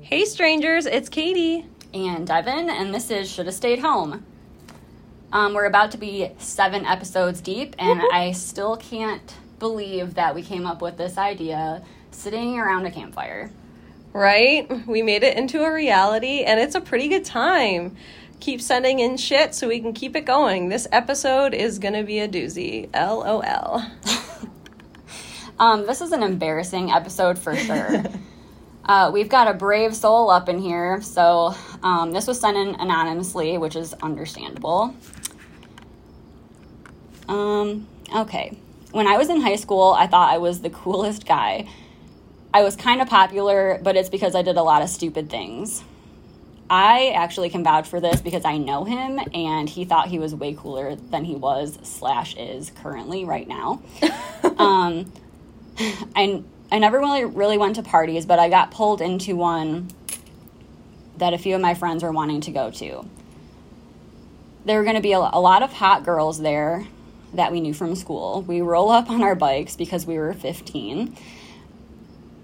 Hey, 0.00 0.24
strangers, 0.24 0.86
it's 0.86 1.10
Katie. 1.10 1.66
And 1.92 2.26
Devin, 2.26 2.70
and 2.70 2.94
this 2.94 3.10
is 3.10 3.30
Should 3.30 3.44
Have 3.46 3.54
Stayed 3.54 3.80
Home. 3.80 4.24
Um, 5.30 5.52
we're 5.52 5.66
about 5.66 5.90
to 5.90 5.98
be 5.98 6.30
seven 6.38 6.86
episodes 6.86 7.42
deep, 7.42 7.76
and 7.78 8.00
I 8.12 8.32
still 8.32 8.78
can't 8.78 9.34
believe 9.58 10.14
that 10.14 10.34
we 10.34 10.42
came 10.42 10.64
up 10.64 10.80
with 10.80 10.96
this 10.96 11.18
idea 11.18 11.82
sitting 12.12 12.58
around 12.58 12.86
a 12.86 12.90
campfire. 12.90 13.50
Right? 14.14 14.86
We 14.86 15.02
made 15.02 15.22
it 15.22 15.36
into 15.36 15.64
a 15.64 15.70
reality, 15.70 16.44
and 16.44 16.58
it's 16.58 16.74
a 16.74 16.80
pretty 16.80 17.08
good 17.08 17.26
time. 17.26 17.94
Keep 18.40 18.60
sending 18.60 19.00
in 19.00 19.16
shit 19.16 19.54
so 19.54 19.68
we 19.68 19.80
can 19.80 19.92
keep 19.92 20.14
it 20.14 20.24
going. 20.24 20.68
This 20.68 20.86
episode 20.92 21.54
is 21.54 21.78
gonna 21.78 22.04
be 22.04 22.20
a 22.20 22.28
doozy. 22.28 22.88
LOL. 22.94 23.82
Um, 25.58 25.86
this 25.86 26.00
is 26.00 26.12
an 26.12 26.22
embarrassing 26.22 26.90
episode 26.90 27.38
for 27.38 27.56
sure. 27.56 28.04
uh, 28.84 29.10
we've 29.12 29.28
got 29.28 29.48
a 29.48 29.54
brave 29.54 29.96
soul 29.96 30.28
up 30.30 30.48
in 30.48 30.58
here, 30.58 31.00
so 31.00 31.54
um, 31.82 32.12
this 32.12 32.26
was 32.26 32.38
sent 32.38 32.56
in 32.56 32.74
anonymously, 32.74 33.56
which 33.56 33.74
is 33.74 33.94
understandable. 33.94 34.94
Um, 37.28 37.88
okay. 38.14 38.56
When 38.92 39.06
I 39.06 39.16
was 39.16 39.30
in 39.30 39.40
high 39.40 39.56
school, 39.56 39.94
I 39.96 40.06
thought 40.06 40.32
I 40.32 40.38
was 40.38 40.60
the 40.60 40.70
coolest 40.70 41.26
guy. 41.26 41.68
I 42.52 42.62
was 42.62 42.76
kind 42.76 43.00
of 43.00 43.08
popular, 43.08 43.80
but 43.82 43.96
it's 43.96 44.08
because 44.08 44.34
I 44.34 44.42
did 44.42 44.56
a 44.56 44.62
lot 44.62 44.82
of 44.82 44.88
stupid 44.88 45.30
things. 45.30 45.82
I 46.68 47.10
actually 47.10 47.50
can 47.50 47.62
vouch 47.62 47.86
for 47.86 48.00
this 48.00 48.20
because 48.20 48.44
I 48.44 48.58
know 48.58 48.84
him, 48.84 49.20
and 49.32 49.68
he 49.68 49.84
thought 49.84 50.08
he 50.08 50.18
was 50.18 50.34
way 50.34 50.54
cooler 50.54 50.96
than 50.96 51.24
he 51.24 51.36
was 51.36 51.78
slash 51.82 52.34
is 52.36 52.72
currently 52.82 53.24
right 53.24 53.46
now. 53.46 53.82
um, 54.58 55.12
I 56.14 56.42
I 56.70 56.78
never 56.78 56.98
really 56.98 57.24
really 57.24 57.58
went 57.58 57.76
to 57.76 57.82
parties, 57.82 58.26
but 58.26 58.38
I 58.38 58.48
got 58.48 58.70
pulled 58.70 59.00
into 59.00 59.36
one 59.36 59.88
that 61.18 61.32
a 61.32 61.38
few 61.38 61.54
of 61.54 61.60
my 61.60 61.74
friends 61.74 62.02
were 62.02 62.12
wanting 62.12 62.40
to 62.42 62.50
go 62.50 62.70
to. 62.70 63.08
There 64.64 64.78
were 64.78 64.84
going 64.84 64.96
to 64.96 65.02
be 65.02 65.12
a, 65.12 65.18
a 65.18 65.40
lot 65.40 65.62
of 65.62 65.72
hot 65.72 66.04
girls 66.04 66.40
there 66.40 66.86
that 67.34 67.52
we 67.52 67.60
knew 67.60 67.72
from 67.72 67.94
school. 67.94 68.42
We 68.42 68.60
roll 68.60 68.90
up 68.90 69.08
on 69.08 69.22
our 69.22 69.34
bikes 69.34 69.76
because 69.76 70.06
we 70.06 70.18
were 70.18 70.32
15. 70.32 71.16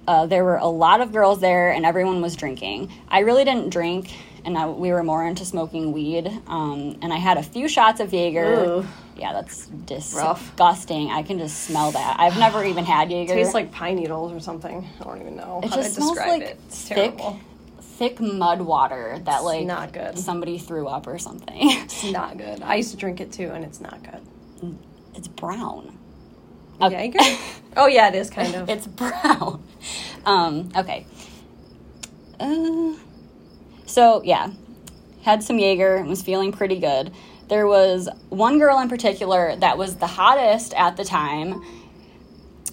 Uh, 0.06 0.26
there 0.26 0.44
were 0.44 0.56
a 0.56 0.66
lot 0.66 1.00
of 1.00 1.12
girls 1.12 1.40
there, 1.40 1.70
and 1.70 1.86
everyone 1.86 2.20
was 2.22 2.34
drinking. 2.36 2.92
I 3.08 3.20
really 3.20 3.44
didn't 3.44 3.70
drink, 3.70 4.12
and 4.44 4.58
I, 4.58 4.66
we 4.66 4.90
were 4.90 5.02
more 5.04 5.24
into 5.24 5.44
smoking 5.44 5.92
weed. 5.92 6.26
Um, 6.48 6.98
and 7.02 7.12
I 7.12 7.16
had 7.18 7.38
a 7.38 7.42
few 7.42 7.68
shots 7.68 8.00
of 8.00 8.12
Jaeger. 8.12 8.64
Ooh. 8.64 8.86
Yeah, 9.16 9.32
that's 9.34 9.68
Rough. 10.14 10.42
disgusting. 10.42 11.10
I 11.10 11.22
can 11.22 11.38
just 11.38 11.64
smell 11.64 11.92
that. 11.92 12.16
I've 12.18 12.38
never 12.38 12.64
even 12.64 12.84
had 12.84 13.10
Jaeger. 13.12 13.32
It 13.34 13.36
Tastes 13.36 13.54
like 13.54 13.70
pine 13.70 13.96
needles 13.96 14.32
or 14.32 14.40
something. 14.40 14.88
I 15.00 15.04
don't 15.04 15.20
even 15.20 15.36
know 15.36 15.60
It 15.62 15.70
how 15.70 15.76
just 15.76 15.90
to 15.90 15.94
smells 16.00 16.14
describe 16.16 16.40
like 16.40 16.42
it. 16.50 16.60
It's 16.66 16.88
thick, 16.88 16.96
terrible. 16.96 17.40
thick 17.80 18.20
mud 18.20 18.62
water 18.62 19.20
that 19.24 19.44
like 19.44 19.66
not 19.66 19.92
good. 19.92 20.18
somebody 20.18 20.58
threw 20.58 20.88
up 20.88 21.06
or 21.06 21.18
something. 21.18 21.54
It's 21.82 22.04
not 22.10 22.38
good. 22.38 22.62
I 22.62 22.74
used 22.76 22.90
to 22.90 22.96
drink 22.96 23.20
it 23.20 23.30
too, 23.32 23.50
and 23.50 23.64
it's 23.64 23.80
not 23.80 24.02
good. 24.02 24.76
it's 25.14 25.28
brown. 25.28 25.96
Jaeger? 26.80 27.18
oh 27.76 27.86
yeah, 27.86 28.08
it 28.08 28.14
is 28.14 28.30
kind 28.30 28.54
of. 28.54 28.68
It's 28.68 28.86
brown. 28.86 29.62
Um, 30.24 30.70
okay. 30.76 31.06
Uh, 32.38 32.94
so 33.86 34.22
yeah, 34.24 34.50
had 35.22 35.42
some 35.42 35.58
Jaeger 35.58 35.96
and 35.96 36.08
was 36.08 36.22
feeling 36.22 36.52
pretty 36.52 36.78
good. 36.78 37.12
There 37.48 37.66
was 37.66 38.08
one 38.28 38.58
girl 38.58 38.78
in 38.80 38.88
particular 38.88 39.56
that 39.56 39.76
was 39.76 39.96
the 39.96 40.06
hottest 40.06 40.74
at 40.74 40.96
the 40.96 41.04
time. 41.04 41.62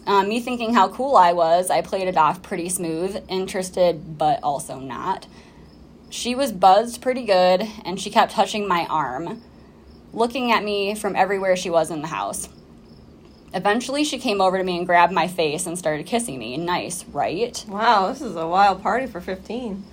Um, 0.08 0.30
me 0.30 0.40
thinking 0.40 0.74
how 0.74 0.90
cool 0.90 1.16
I 1.16 1.34
was, 1.34 1.70
I 1.70 1.82
played 1.82 2.08
it 2.08 2.18
off 2.18 2.42
pretty 2.42 2.70
smooth, 2.70 3.24
interested 3.28 4.18
but 4.18 4.40
also 4.42 4.80
not. 4.80 5.28
She 6.10 6.34
was 6.34 6.52
buzzed 6.52 7.02
pretty 7.02 7.26
good, 7.26 7.68
and 7.86 8.00
she 8.00 8.10
kept 8.10 8.32
touching 8.32 8.68
my 8.68 8.88
arm, 8.90 9.44
looking 10.12 10.52
at 10.52 10.64
me 10.64 10.96
from 10.96 11.16
everywhere 11.16 11.56
she 11.56 11.70
was 11.70 11.92
in 11.92 12.02
the 12.02 12.08
house. 12.08 12.50
Eventually, 13.54 14.04
she 14.04 14.20
came 14.20 14.42
over 14.42 14.58
to 14.58 14.64
me 14.64 14.78
and 14.78 14.86
grabbed 14.86 15.12
my 15.14 15.28
face 15.28 15.66
and 15.66 15.78
started 15.78 16.06
kissing 16.06 16.38
me. 16.38 16.58
Nice, 16.58 17.04
right? 17.06 17.64
wow, 17.68 18.08
this 18.10 18.22
is 18.22 18.36
a 18.36 18.48
wild 18.48 18.82
party 18.82 19.08
for 19.08 19.20
15. 19.22 19.84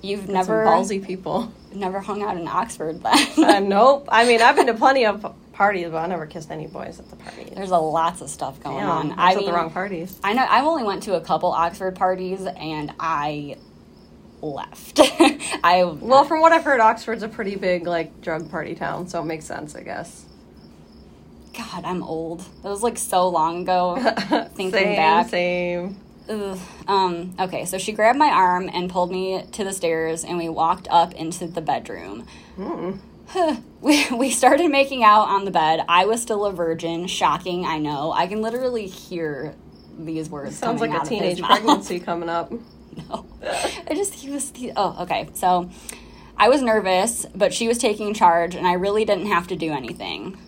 You've 0.00 0.24
Some 0.26 0.34
never 0.34 0.64
ballsy 0.64 1.04
people. 1.04 1.52
never 1.74 2.00
hung 2.00 2.22
out 2.22 2.36
in 2.36 2.46
Oxford 2.46 3.02
then. 3.02 3.28
Uh, 3.38 3.60
nope. 3.60 4.08
I 4.10 4.24
mean, 4.24 4.40
I've 4.40 4.56
been 4.56 4.68
to 4.68 4.74
plenty 4.86 5.04
of 5.06 5.34
parties, 5.52 5.88
but 5.90 5.96
I 5.98 6.06
never 6.06 6.26
kissed 6.26 6.50
any 6.50 6.66
boys 6.68 7.00
at 7.00 7.10
the 7.10 7.16
parties. 7.16 7.50
There's 7.54 7.70
a 7.72 7.78
lots 7.78 8.20
of 8.20 8.30
stuff 8.30 8.62
going 8.62 8.78
Damn, 8.78 8.88
on. 8.90 9.14
I 9.18 9.34
mean, 9.34 9.46
the 9.46 9.52
wrong 9.52 9.70
parties. 9.70 10.18
I 10.22 10.32
know 10.34 10.46
I've 10.48 10.64
only 10.64 10.84
went 10.84 11.02
to 11.04 11.14
a 11.16 11.20
couple 11.20 11.50
Oxford 11.50 11.96
parties 11.96 12.46
and 12.46 12.92
I 13.00 13.56
left. 14.40 15.00
I 15.02 15.82
Well, 16.00 16.24
from 16.24 16.40
what 16.40 16.52
I've 16.52 16.62
heard, 16.64 16.78
Oxford's 16.80 17.24
a 17.24 17.28
pretty 17.28 17.56
big 17.56 17.86
like 17.86 18.20
drug 18.20 18.50
party 18.50 18.76
town, 18.76 19.08
so 19.08 19.20
it 19.20 19.24
makes 19.24 19.46
sense, 19.46 19.74
I 19.74 19.82
guess. 19.82 20.24
God, 21.58 21.84
I'm 21.84 22.04
old. 22.04 22.40
That 22.62 22.68
was 22.68 22.84
like 22.84 22.96
so 22.96 23.28
long 23.28 23.62
ago. 23.62 23.96
Thinking 24.54 24.70
same, 24.70 24.96
back. 24.96 25.28
same. 25.28 25.96
Ugh. 26.28 26.58
Um, 26.86 27.34
okay, 27.40 27.64
so 27.64 27.78
she 27.78 27.92
grabbed 27.92 28.18
my 28.18 28.28
arm 28.28 28.70
and 28.72 28.88
pulled 28.88 29.10
me 29.10 29.42
to 29.52 29.64
the 29.64 29.72
stairs, 29.72 30.24
and 30.24 30.38
we 30.38 30.48
walked 30.48 30.86
up 30.88 31.14
into 31.14 31.48
the 31.48 31.60
bedroom. 31.60 32.26
we, 33.80 34.06
we 34.12 34.30
started 34.30 34.70
making 34.70 35.02
out 35.02 35.28
on 35.28 35.44
the 35.44 35.50
bed. 35.50 35.84
I 35.88 36.06
was 36.06 36.22
still 36.22 36.44
a 36.44 36.52
virgin. 36.52 37.08
Shocking, 37.08 37.66
I 37.66 37.78
know. 37.78 38.12
I 38.12 38.28
can 38.28 38.40
literally 38.40 38.86
hear 38.86 39.56
these 39.98 40.30
words. 40.30 40.58
Sounds 40.58 40.80
coming 40.80 40.94
like 40.94 41.06
a 41.06 41.08
teenage 41.08 41.42
pregnancy 41.42 41.98
coming 41.98 42.28
up. 42.28 42.52
no. 43.10 43.26
I 43.42 43.94
just, 43.94 44.14
he 44.14 44.30
was, 44.30 44.52
he, 44.54 44.70
oh, 44.76 45.02
okay. 45.02 45.28
So 45.34 45.70
I 46.36 46.48
was 46.48 46.62
nervous, 46.62 47.26
but 47.34 47.52
she 47.52 47.66
was 47.66 47.78
taking 47.78 48.14
charge, 48.14 48.54
and 48.54 48.64
I 48.64 48.74
really 48.74 49.04
didn't 49.04 49.26
have 49.26 49.48
to 49.48 49.56
do 49.56 49.72
anything. 49.72 50.38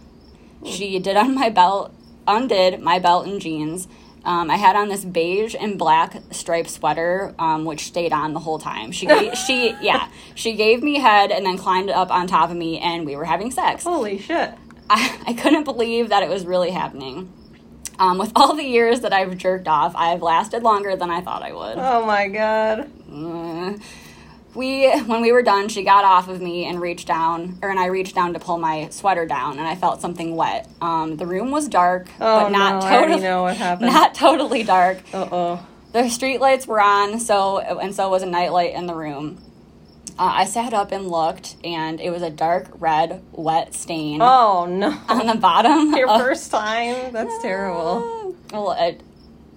She 0.64 0.98
did 0.98 1.16
on 1.16 1.34
my 1.34 1.48
belt, 1.48 1.92
undid 2.26 2.80
my 2.80 2.98
belt 2.98 3.26
and 3.26 3.40
jeans. 3.40 3.88
Um, 4.24 4.50
I 4.50 4.56
had 4.56 4.76
on 4.76 4.88
this 4.88 5.04
beige 5.04 5.54
and 5.58 5.78
black 5.78 6.16
striped 6.30 6.68
sweater, 6.70 7.34
um, 7.38 7.64
which 7.64 7.86
stayed 7.86 8.12
on 8.12 8.34
the 8.34 8.40
whole 8.40 8.58
time. 8.58 8.92
She, 8.92 9.06
gave, 9.06 9.34
she, 9.34 9.74
yeah, 9.80 10.08
she 10.34 10.54
gave 10.54 10.82
me 10.82 10.98
head 10.98 11.30
and 11.30 11.46
then 11.46 11.56
climbed 11.56 11.90
up 11.90 12.10
on 12.10 12.26
top 12.26 12.50
of 12.50 12.56
me, 12.56 12.78
and 12.78 13.06
we 13.06 13.16
were 13.16 13.24
having 13.24 13.50
sex. 13.50 13.84
Holy 13.84 14.18
shit. 14.18 14.52
I, 14.90 15.20
I 15.26 15.32
couldn't 15.32 15.64
believe 15.64 16.10
that 16.10 16.22
it 16.22 16.28
was 16.28 16.44
really 16.44 16.70
happening. 16.70 17.32
Um, 17.98 18.18
with 18.18 18.32
all 18.34 18.54
the 18.54 18.64
years 18.64 19.00
that 19.00 19.12
I've 19.12 19.36
jerked 19.36 19.68
off, 19.68 19.94
I've 19.94 20.22
lasted 20.22 20.62
longer 20.62 20.96
than 20.96 21.10
I 21.10 21.20
thought 21.20 21.42
I 21.42 21.52
would. 21.52 21.78
Oh 21.78 22.04
my 22.06 22.28
god. 22.28 22.90
Mm. 23.10 23.82
We 24.54 24.90
when 25.02 25.20
we 25.20 25.30
were 25.32 25.42
done 25.42 25.68
she 25.68 25.82
got 25.84 26.04
off 26.04 26.28
of 26.28 26.40
me 26.40 26.66
and 26.66 26.80
reached 26.80 27.06
down 27.06 27.58
or 27.62 27.68
and 27.70 27.78
i 27.78 27.86
reached 27.86 28.14
down 28.14 28.32
to 28.34 28.40
pull 28.40 28.58
my 28.58 28.88
sweater 28.90 29.24
down 29.26 29.58
and 29.58 29.66
i 29.66 29.74
felt 29.76 30.00
something 30.00 30.34
wet 30.34 30.68
um, 30.80 31.16
the 31.16 31.26
room 31.26 31.50
was 31.50 31.68
dark 31.68 32.08
Oh 32.20 32.40
but 32.44 32.48
not 32.50 32.82
no, 32.82 32.88
totally 32.88 33.20
know 33.22 33.42
what 33.44 33.56
happened. 33.56 33.86
not 33.92 34.14
totally 34.14 34.62
dark 34.64 34.98
Uh 35.14 35.28
oh. 35.30 35.66
the 35.92 36.08
street 36.08 36.38
lights 36.40 36.66
were 36.66 36.80
on 36.80 37.20
so 37.20 37.58
and 37.58 37.94
so 37.94 38.08
was 38.10 38.22
a 38.22 38.26
nightlight 38.26 38.74
in 38.74 38.86
the 38.86 38.94
room 38.94 39.38
uh, 40.18 40.32
i 40.34 40.44
sat 40.44 40.74
up 40.74 40.90
and 40.90 41.08
looked 41.08 41.54
and 41.64 42.00
it 42.00 42.10
was 42.10 42.22
a 42.22 42.30
dark 42.30 42.68
red 42.80 43.22
wet 43.32 43.72
stain 43.74 44.20
Oh 44.20 44.66
no. 44.66 44.98
on 45.08 45.26
the 45.26 45.36
bottom 45.36 45.92
Your 45.96 46.08
of- 46.08 46.20
first 46.20 46.50
time? 46.50 47.12
That's 47.12 47.40
terrible. 47.40 48.34
well 48.52 48.72
it, 48.72 49.00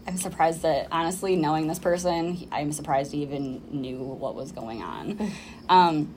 i'm 0.07 0.17
surprised 0.17 0.61
that 0.61 0.87
honestly 0.91 1.35
knowing 1.35 1.67
this 1.67 1.79
person 1.79 2.47
i'm 2.51 2.71
surprised 2.71 3.11
he 3.11 3.21
even 3.21 3.61
knew 3.71 3.97
what 3.97 4.35
was 4.35 4.51
going 4.51 4.81
on. 4.81 5.31
Um, 5.69 6.13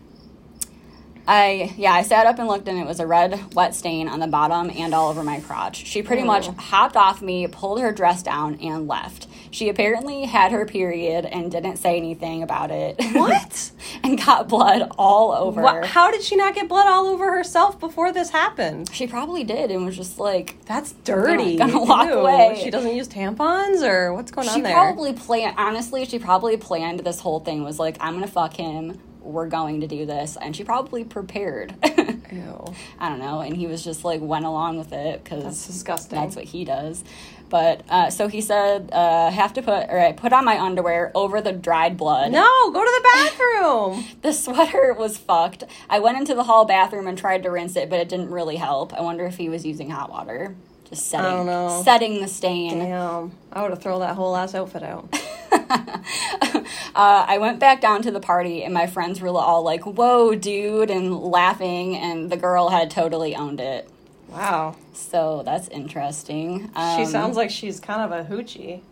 I 1.26 1.74
yeah, 1.76 1.92
I 1.92 2.02
sat 2.02 2.26
up 2.26 2.38
and 2.38 2.48
looked 2.48 2.68
and 2.68 2.78
it 2.78 2.86
was 2.86 3.00
a 3.00 3.06
red 3.06 3.54
wet 3.54 3.74
stain 3.74 4.08
on 4.08 4.20
the 4.20 4.26
bottom 4.26 4.70
and 4.70 4.94
all 4.94 5.10
over 5.10 5.22
my 5.22 5.40
crotch. 5.40 5.84
She 5.86 6.02
pretty 6.02 6.22
oh. 6.22 6.26
much 6.26 6.46
hopped 6.48 6.96
off 6.96 7.20
me, 7.20 7.46
pulled 7.46 7.80
her 7.80 7.92
dress 7.92 8.22
down 8.22 8.58
and 8.60 8.86
left. 8.86 9.26
She 9.50 9.68
apparently 9.68 10.24
had 10.24 10.52
her 10.52 10.66
period 10.66 11.24
and 11.24 11.50
didn't 11.50 11.76
say 11.76 11.96
anything 11.96 12.42
about 12.42 12.70
it. 12.70 12.96
What? 13.14 13.72
and 14.02 14.22
got 14.22 14.48
blood 14.48 14.90
all 14.98 15.32
over. 15.32 15.84
How 15.84 16.10
did 16.10 16.22
she 16.22 16.36
not 16.36 16.54
get 16.54 16.68
blood 16.68 16.86
all 16.86 17.06
over 17.06 17.32
herself 17.32 17.80
before 17.80 18.12
this 18.12 18.30
happened? 18.30 18.90
She 18.92 19.06
probably 19.06 19.44
did 19.44 19.70
and 19.70 19.86
was 19.86 19.96
just 19.96 20.18
like 20.18 20.64
That's 20.66 20.92
dirty. 21.04 21.56
Gonna- 21.56 21.72
gonna 21.72 21.84
walk 21.84 22.08
Ew. 22.08 22.18
away. 22.18 22.60
She 22.62 22.70
doesn't 22.70 22.94
use 22.94 23.08
tampons 23.08 23.82
or 23.82 24.12
what's 24.12 24.30
going 24.30 24.46
she 24.48 24.54
on 24.54 24.62
there? 24.62 24.72
She 24.72 24.74
probably 24.74 25.12
planned 25.12 25.54
honestly, 25.58 26.04
she 26.04 26.18
probably 26.18 26.56
planned 26.56 27.00
this 27.00 27.20
whole 27.20 27.40
thing 27.40 27.64
was 27.64 27.78
like, 27.78 27.96
I'm 28.00 28.14
gonna 28.14 28.26
fuck 28.26 28.54
him, 28.54 29.00
we're 29.26 29.48
going 29.48 29.80
to 29.80 29.86
do 29.86 30.06
this, 30.06 30.36
and 30.40 30.54
she 30.54 30.64
probably 30.64 31.04
prepared. 31.04 31.74
Ew. 32.32 32.74
I 32.98 33.08
don't 33.08 33.18
know. 33.18 33.40
And 33.40 33.56
he 33.56 33.66
was 33.66 33.84
just 33.84 34.04
like 34.04 34.20
went 34.20 34.44
along 34.44 34.78
with 34.78 34.92
it 34.92 35.22
because 35.22 35.44
That's 35.44 35.66
disgusting. 35.66 36.18
That's 36.18 36.36
what 36.36 36.44
he 36.44 36.64
does. 36.64 37.04
But 37.48 37.82
uh, 37.88 38.10
so 38.10 38.26
he 38.26 38.40
said, 38.40 38.90
uh, 38.92 39.30
have 39.30 39.52
to 39.54 39.62
put 39.62 39.88
or 39.88 40.00
I 40.00 40.12
put 40.12 40.32
on 40.32 40.44
my 40.44 40.60
underwear 40.60 41.12
over 41.14 41.40
the 41.40 41.52
dried 41.52 41.96
blood. 41.96 42.32
No, 42.32 42.70
go 42.72 42.84
to 42.84 43.02
the 43.02 43.08
bathroom. 43.14 44.04
The 44.22 44.32
sweater 44.32 44.92
was 44.92 45.16
fucked. 45.16 45.62
I 45.88 46.00
went 46.00 46.18
into 46.18 46.34
the 46.34 46.42
hall 46.44 46.64
bathroom 46.64 47.06
and 47.06 47.16
tried 47.16 47.44
to 47.44 47.50
rinse 47.50 47.76
it, 47.76 47.88
but 47.88 48.00
it 48.00 48.08
didn't 48.08 48.30
really 48.30 48.56
help. 48.56 48.92
I 48.92 49.02
wonder 49.02 49.24
if 49.24 49.36
he 49.36 49.48
was 49.48 49.64
using 49.64 49.90
hot 49.90 50.10
water. 50.10 50.56
Just 50.88 51.06
setting, 51.08 51.30
don't 51.30 51.46
know. 51.46 51.82
setting 51.84 52.20
the 52.20 52.28
stain. 52.28 52.78
Damn. 52.78 53.32
I 53.52 53.62
would 53.62 53.70
have 53.70 53.82
thrown 53.82 54.00
that 54.00 54.14
whole 54.14 54.36
ass 54.36 54.54
outfit 54.54 54.82
out. 54.84 55.08
uh, 55.52 57.24
I 57.28 57.38
went 57.38 57.58
back 57.58 57.80
down 57.80 58.02
to 58.02 58.10
the 58.10 58.20
party, 58.20 58.62
and 58.62 58.72
my 58.72 58.86
friends 58.86 59.20
were 59.20 59.28
all 59.30 59.62
like, 59.62 59.82
"Whoa, 59.84 60.34
dude!" 60.36 60.90
and 60.90 61.16
laughing, 61.20 61.96
and 61.96 62.30
the 62.30 62.36
girl 62.36 62.68
had 62.68 62.90
totally 62.90 63.34
owned 63.34 63.58
it. 63.60 63.88
Wow. 64.28 64.76
So 64.92 65.42
that's 65.44 65.68
interesting. 65.68 66.68
She 66.68 66.74
Um, 66.76 67.06
sounds 67.06 67.36
like 67.36 67.50
she's 67.50 67.80
kind 67.80 68.02
of 68.02 68.12
a 68.12 68.28
hoochie. 68.28 68.82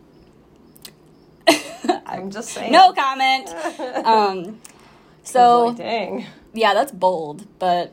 I'm 2.06 2.31
just 2.31 2.50
saying. 2.50 2.73
no 2.73 2.93
comment. 2.93 3.49
um, 4.05 4.61
so 5.23 5.73
Boy, 5.73 5.76
dang. 5.79 6.26
yeah, 6.52 6.75
that's 6.75 6.93
bold, 6.93 7.46
but 7.58 7.93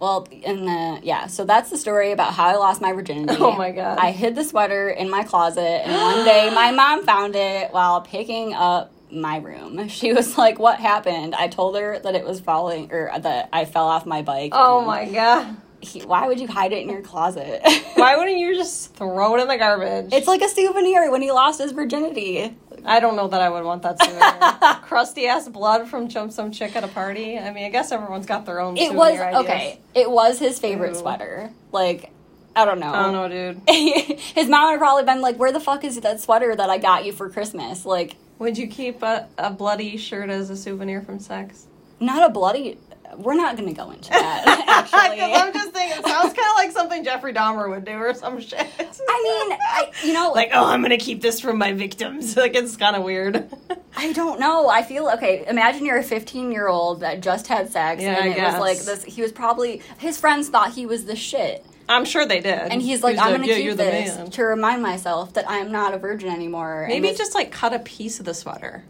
well, 0.00 0.26
in 0.30 0.66
the 0.66 1.00
yeah, 1.02 1.26
so 1.26 1.44
that's 1.44 1.70
the 1.70 1.78
story 1.78 2.12
about 2.12 2.34
how 2.34 2.46
I 2.46 2.56
lost 2.56 2.80
my 2.80 2.92
virginity. 2.92 3.36
Oh 3.40 3.52
my 3.56 3.70
God. 3.72 3.98
I 3.98 4.10
hid 4.12 4.34
the 4.34 4.44
sweater 4.44 4.88
in 4.90 5.08
my 5.10 5.22
closet, 5.24 5.60
and 5.86 5.92
one 5.92 6.24
day 6.24 6.50
my 6.54 6.70
mom 6.72 7.04
found 7.04 7.34
it 7.36 7.72
while 7.72 8.00
picking 8.02 8.54
up 8.54 8.92
my 9.10 9.38
room. 9.38 9.88
She 9.88 10.12
was 10.12 10.36
like, 10.36 10.58
"What 10.58 10.78
happened?" 10.80 11.34
I 11.34 11.48
told 11.48 11.76
her 11.76 11.98
that 11.98 12.14
it 12.14 12.24
was 12.26 12.40
falling, 12.40 12.92
or 12.92 13.10
that 13.18 13.48
I 13.52 13.64
fell 13.64 13.86
off 13.86 14.04
my 14.06 14.22
bike. 14.22 14.52
Oh 14.54 14.84
my 14.84 15.06
god. 15.06 15.56
he- 15.80 16.00
why 16.02 16.26
would 16.26 16.40
you 16.40 16.48
hide 16.48 16.72
it 16.72 16.82
in 16.82 16.88
your 16.88 17.02
closet? 17.02 17.62
Why 17.94 18.16
wouldn't 18.16 18.36
you 18.38 18.54
just 18.54 18.94
throw 18.94 19.36
it 19.36 19.40
in 19.42 19.48
the 19.48 19.56
garbage? 19.56 20.12
It's 20.12 20.26
like 20.26 20.42
a 20.42 20.48
souvenir 20.48 21.10
when 21.10 21.22
he 21.22 21.32
lost 21.32 21.60
his 21.60 21.72
virginity. 21.72 22.54
I 22.86 23.00
don't 23.00 23.16
know 23.16 23.28
that 23.28 23.40
I 23.40 23.50
would 23.50 23.64
want 23.64 23.82
that 23.82 24.00
souvenir. 24.02 24.74
Crusty 24.82 25.26
ass 25.26 25.48
blood 25.48 25.88
from 25.88 26.08
chum 26.08 26.30
some 26.30 26.52
chick 26.52 26.76
at 26.76 26.84
a 26.84 26.88
party. 26.88 27.38
I 27.38 27.52
mean, 27.52 27.64
I 27.64 27.70
guess 27.70 27.90
everyone's 27.92 28.26
got 28.26 28.46
their 28.46 28.60
own. 28.60 28.76
It 28.76 28.88
souvenir 28.92 28.96
was 28.98 29.20
ideas. 29.20 29.44
okay. 29.44 29.80
It 29.94 30.10
was 30.10 30.38
his 30.38 30.58
favorite 30.58 30.94
Ew. 30.94 31.00
sweater. 31.00 31.50
Like, 31.72 32.10
I 32.54 32.64
don't 32.64 32.78
know. 32.80 32.92
I 32.92 33.02
don't 33.02 33.12
know, 33.12 33.28
dude. 33.28 33.60
his 34.34 34.48
mom 34.48 34.70
would 34.70 34.78
probably 34.78 35.04
been 35.04 35.20
like, 35.20 35.36
"Where 35.36 35.52
the 35.52 35.60
fuck 35.60 35.84
is 35.84 36.00
that 36.00 36.20
sweater 36.20 36.54
that 36.56 36.70
I 36.70 36.78
got 36.78 37.04
you 37.04 37.12
for 37.12 37.28
Christmas?" 37.28 37.84
Like, 37.84 38.16
Would 38.38 38.56
you 38.56 38.66
keep 38.66 39.02
a, 39.02 39.28
a 39.36 39.50
bloody 39.50 39.96
shirt 39.96 40.30
as 40.30 40.48
a 40.48 40.56
souvenir 40.56 41.02
from 41.02 41.18
sex? 41.18 41.66
not 41.98 42.22
a 42.22 42.32
bloody. 42.32 42.78
We're 43.16 43.34
not 43.34 43.56
gonna 43.56 43.72
go 43.72 43.90
into 43.90 44.10
that. 44.10 44.62
Because 44.86 45.42
I'm 45.42 45.52
just 45.52 45.70
thinking, 45.72 45.98
it 45.98 46.06
sounds 46.06 46.32
kind 46.32 46.48
of 46.50 46.56
like 46.56 46.70
something 46.72 47.02
Jeffrey 47.04 47.32
Dahmer 47.32 47.68
would 47.70 47.84
do 47.84 47.92
or 47.92 48.14
some 48.14 48.40
shit. 48.40 48.58
I 48.58 49.22
mean, 49.48 49.58
I 49.60 49.90
you 50.04 50.12
know, 50.12 50.32
like, 50.32 50.50
oh, 50.52 50.64
I'm 50.66 50.82
gonna 50.82 50.96
keep 50.98 51.22
this 51.22 51.40
from 51.40 51.58
my 51.58 51.72
victims. 51.72 52.36
Like, 52.46 52.54
it's 52.54 52.76
kind 52.76 52.94
of 52.96 53.02
weird. 53.02 53.48
I 53.96 54.12
don't 54.12 54.38
know. 54.38 54.68
I 54.68 54.82
feel 54.82 55.08
okay. 55.10 55.44
Imagine 55.48 55.84
you're 55.86 55.98
a 55.98 56.02
15 56.02 56.52
year 56.52 56.68
old 56.68 57.00
that 57.00 57.20
just 57.20 57.46
had 57.48 57.70
sex, 57.72 58.02
Yeah, 58.02 58.22
and 58.22 58.34
I 58.34 58.36
it 58.36 58.42
was 58.52 58.60
like 58.60 58.78
this. 58.80 59.02
He 59.04 59.22
was 59.22 59.32
probably 59.32 59.82
his 59.98 60.18
friends 60.20 60.48
thought 60.48 60.72
he 60.72 60.86
was 60.86 61.04
the 61.06 61.16
shit, 61.16 61.64
I'm 61.88 62.04
sure 62.04 62.26
they 62.26 62.40
did. 62.40 62.54
and 62.72 62.82
he's 62.82 63.02
like, 63.02 63.18
"I'm 63.18 63.32
gonna 63.32 63.46
yeah, 63.46 63.56
keep 63.56 63.76
this 63.76 64.16
man." 64.16 64.30
to 64.30 64.42
remind 64.44 64.82
myself 64.82 65.32
that 65.34 65.48
I 65.48 65.58
am 65.58 65.72
not 65.72 65.94
a 65.94 65.98
virgin 65.98 66.28
anymore." 66.28 66.84
Maybe 66.88 67.12
just 67.14 67.34
like 67.34 67.50
cut 67.50 67.72
a 67.72 67.78
piece 67.80 68.18
of 68.20 68.26
the 68.26 68.34
sweater. 68.34 68.84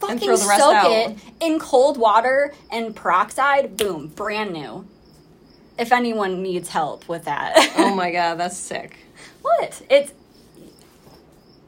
Fucking 0.00 0.18
throw 0.18 0.36
the 0.36 0.46
rest 0.46 0.60
soak 0.62 0.74
out. 0.74 0.90
it 0.92 1.16
in 1.40 1.58
cold 1.58 1.98
water 1.98 2.52
and 2.70 2.94
peroxide. 2.94 3.76
Boom, 3.76 4.08
brand 4.08 4.52
new. 4.52 4.86
If 5.78 5.92
anyone 5.92 6.42
needs 6.42 6.68
help 6.70 7.08
with 7.08 7.24
that, 7.26 7.54
Oh 7.76 7.94
my 7.94 8.10
god, 8.10 8.34
that's 8.38 8.56
sick. 8.56 8.96
what? 9.42 9.80
It's 9.88 10.12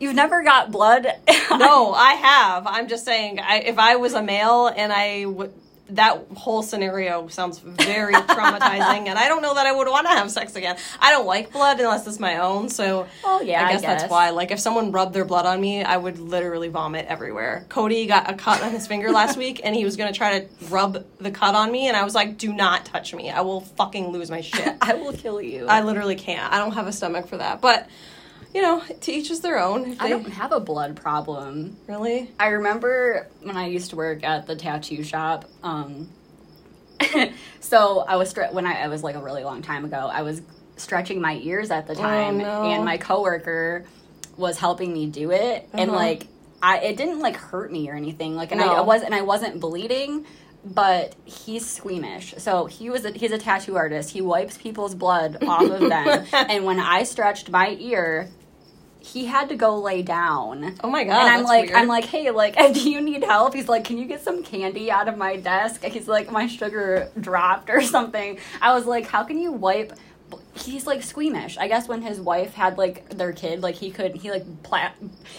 you've 0.00 0.15
never 0.15 0.43
got 0.43 0.71
blood. 0.71 1.06
No, 1.50 1.93
I 1.93 2.12
have. 2.12 2.67
I'm 2.69 2.87
just 2.87 3.05
saying, 3.05 3.41
I, 3.41 3.56
if 3.59 3.77
I 3.79 3.97
was 3.97 4.15
a 4.15 4.23
male 4.23 4.69
and 4.69 4.93
I 4.93 5.27
would. 5.27 5.53
That 5.92 6.26
whole 6.37 6.62
scenario 6.62 7.28
sounds 7.28 7.58
very 7.58 8.14
traumatizing, 8.37 9.08
and 9.08 9.19
I 9.19 9.28
don't 9.28 9.42
know 9.42 9.54
that 9.54 9.66
I 9.66 9.72
would 9.72 9.88
want 9.88 10.06
to 10.06 10.12
have 10.12 10.31
sex 10.31 10.56
again. 10.56 10.76
I 11.00 11.10
don't 11.10 11.26
like 11.26 11.52
blood 11.52 11.81
unless 11.81 12.06
it's 12.06 12.19
my 12.20 12.38
own, 12.38 12.69
so 12.69 13.06
Oh, 13.25 13.40
yeah, 13.40 13.64
I 13.64 13.69
I 13.69 13.72
guess, 13.72 13.82
that's 13.82 14.10
why. 14.10 14.31
Like, 14.31 14.50
if 14.50 14.60
someone 14.60 14.92
rubbed 14.92 15.14
their 15.14 15.25
blood 15.25 15.46
on 15.46 15.60
me, 15.60 15.82
I 15.82 15.96
would 15.96 16.19
literally 16.19 16.69
vomit 16.69 17.06
everywhere. 17.06 17.66
Cody 17.69 18.06
got 18.06 18.31
a 18.31 18.34
cut 18.34 18.62
on 18.62 18.70
his 18.72 18.87
finger 18.87 19.10
last 19.10 19.37
week, 19.37 19.60
and 19.64 19.75
he 19.75 19.84
was 19.84 19.96
gonna 19.96 20.12
try 20.12 20.40
to 20.40 20.46
rub 20.66 21.04
the 21.19 21.31
cut 21.31 21.54
on 21.54 21.70
me, 21.70 21.88
and 21.88 21.96
I 21.96 22.04
was 22.04 22.14
like, 22.14 22.38
"Do 22.38 22.52
not 22.52 22.84
touch 22.84 23.14
me! 23.14 23.31
I 23.31 23.40
will 23.40 23.60
fucking 23.62 24.08
lose 24.08 24.31
my 24.31 24.40
shit." 24.40 24.76
I 24.81 24.94
will 24.94 25.12
kill 25.12 25.40
you. 25.40 25.66
I 25.66 25.82
literally 25.82 26.16
can't. 26.16 26.52
I 26.52 26.58
don't 26.58 26.72
have 26.72 26.86
a 26.86 26.93
stomach 26.93 27.26
for 27.28 27.36
that, 27.38 27.60
but 27.60 27.88
you 28.55 28.62
know, 28.62 28.82
to 29.02 29.12
each 29.12 29.31
is 29.31 29.41
their 29.41 29.58
own. 29.58 29.93
If 29.93 30.00
I 30.02 30.08
don't 30.08 30.25
have 30.31 30.52
a 30.52 30.61
blood 30.61 30.97
problem. 30.97 31.76
really. 31.87 32.31
I 32.38 32.49
remember 32.49 33.29
when 33.43 33.56
I 33.56 33.67
used 33.69 33.91
to 33.91 33.97
work 33.97 34.25
at 34.25 34.47
the 34.47 34.56
tattoo 34.56 35.02
shop. 35.05 35.44
Um, 35.62 36.08
so 37.61 38.00
I 38.00 38.17
was 38.17 38.32
stre- 38.32 38.52
when 38.52 38.67
I, 38.67 38.82
I 38.82 38.88
was 38.88 39.02
like 39.02 39.14
a 39.14 39.20
really 39.23 39.44
long 39.44 39.62
time 39.62 39.85
ago. 39.85 40.08
I 40.12 40.23
was 40.23 40.43
stretching 40.76 41.20
my 41.20 41.37
ears 41.43 41.70
at 41.70 41.87
the 41.87 41.94
time, 41.94 42.37
Oh, 42.37 42.43
no. 42.43 42.62
and 42.70 42.85
my 42.85 42.97
coworker 42.99 43.85
was 44.37 44.58
helping 44.58 44.93
me 44.93 45.06
do 45.06 45.31
it, 45.31 45.69
and 45.73 45.91
Uh-huh. 45.91 45.99
like 45.99 46.26
I 46.62 46.79
it 46.79 46.96
didn't 46.96 47.20
like 47.20 47.37
hurt 47.37 47.70
me 47.73 47.88
or 47.91 47.94
anything. 47.94 48.37
Like, 48.37 48.53
and 48.53 48.61
I, 48.61 48.67
I 48.67 48.81
was 48.81 49.03
and 49.03 49.14
I 49.14 49.23
wasn't 49.23 49.61
bleeding. 49.61 50.26
But 50.62 51.14
he's 51.25 51.64
squeamish, 51.67 52.35
so 52.37 52.67
he 52.67 52.91
was 52.91 53.06
a, 53.06 53.12
he's 53.12 53.32
a 53.32 53.38
tattoo 53.38 53.76
artist. 53.79 54.11
He 54.11 54.20
wipes 54.20 54.58
people's 54.58 54.94
blood 54.94 55.43
off 55.43 55.62
of 55.62 55.81
them, 55.81 56.26
and 56.35 56.67
when 56.67 56.79
I 56.79 57.05
stretched 57.05 57.49
my 57.49 57.75
ear, 57.81 58.29
he 59.00 59.25
had 59.25 59.49
to 59.49 59.56
go 59.56 59.76
lay 59.79 60.02
down 60.02 60.76
Oh 60.85 60.91
my 60.91 61.05
god! 61.05 61.20
and 61.23 61.29
I'm 61.38 61.44
like, 61.44 61.67
weird. 61.70 61.76
I'm 61.76 61.88
like, 61.88 62.05
hey, 62.05 62.31
like, 62.31 62.55
do 62.75 62.91
you 62.91 63.00
need 63.00 63.25
help? 63.25 63.55
He's 63.55 63.69
like, 63.69 63.85
can 63.85 63.99
you 63.99 64.05
get 64.06 64.23
some 64.23 64.43
candy 64.43 64.91
out 64.91 65.08
of 65.08 65.17
my 65.17 65.37
desk? 65.37 65.82
He's 65.85 66.06
like, 66.08 66.31
my 66.31 66.47
sugar 66.47 67.11
dropped 67.19 67.70
or 67.70 67.81
something. 67.97 68.38
I 68.61 68.75
was 68.75 68.85
like, 68.87 69.06
how 69.06 69.25
can 69.25 69.38
you 69.38 69.52
wipe? 69.52 69.93
He's 70.55 70.87
like 70.87 71.02
squeamish. 71.02 71.58
I 71.58 71.67
guess 71.67 71.88
when 71.88 72.02
his 72.02 72.20
wife 72.20 72.55
had 72.55 72.79
like 72.79 73.08
their 73.08 73.32
kid, 73.32 73.62
like 73.62 73.75
he 73.75 73.91
couldn't. 73.91 74.17
he 74.20 74.31
like, 74.31 74.62
pla- 74.62 74.93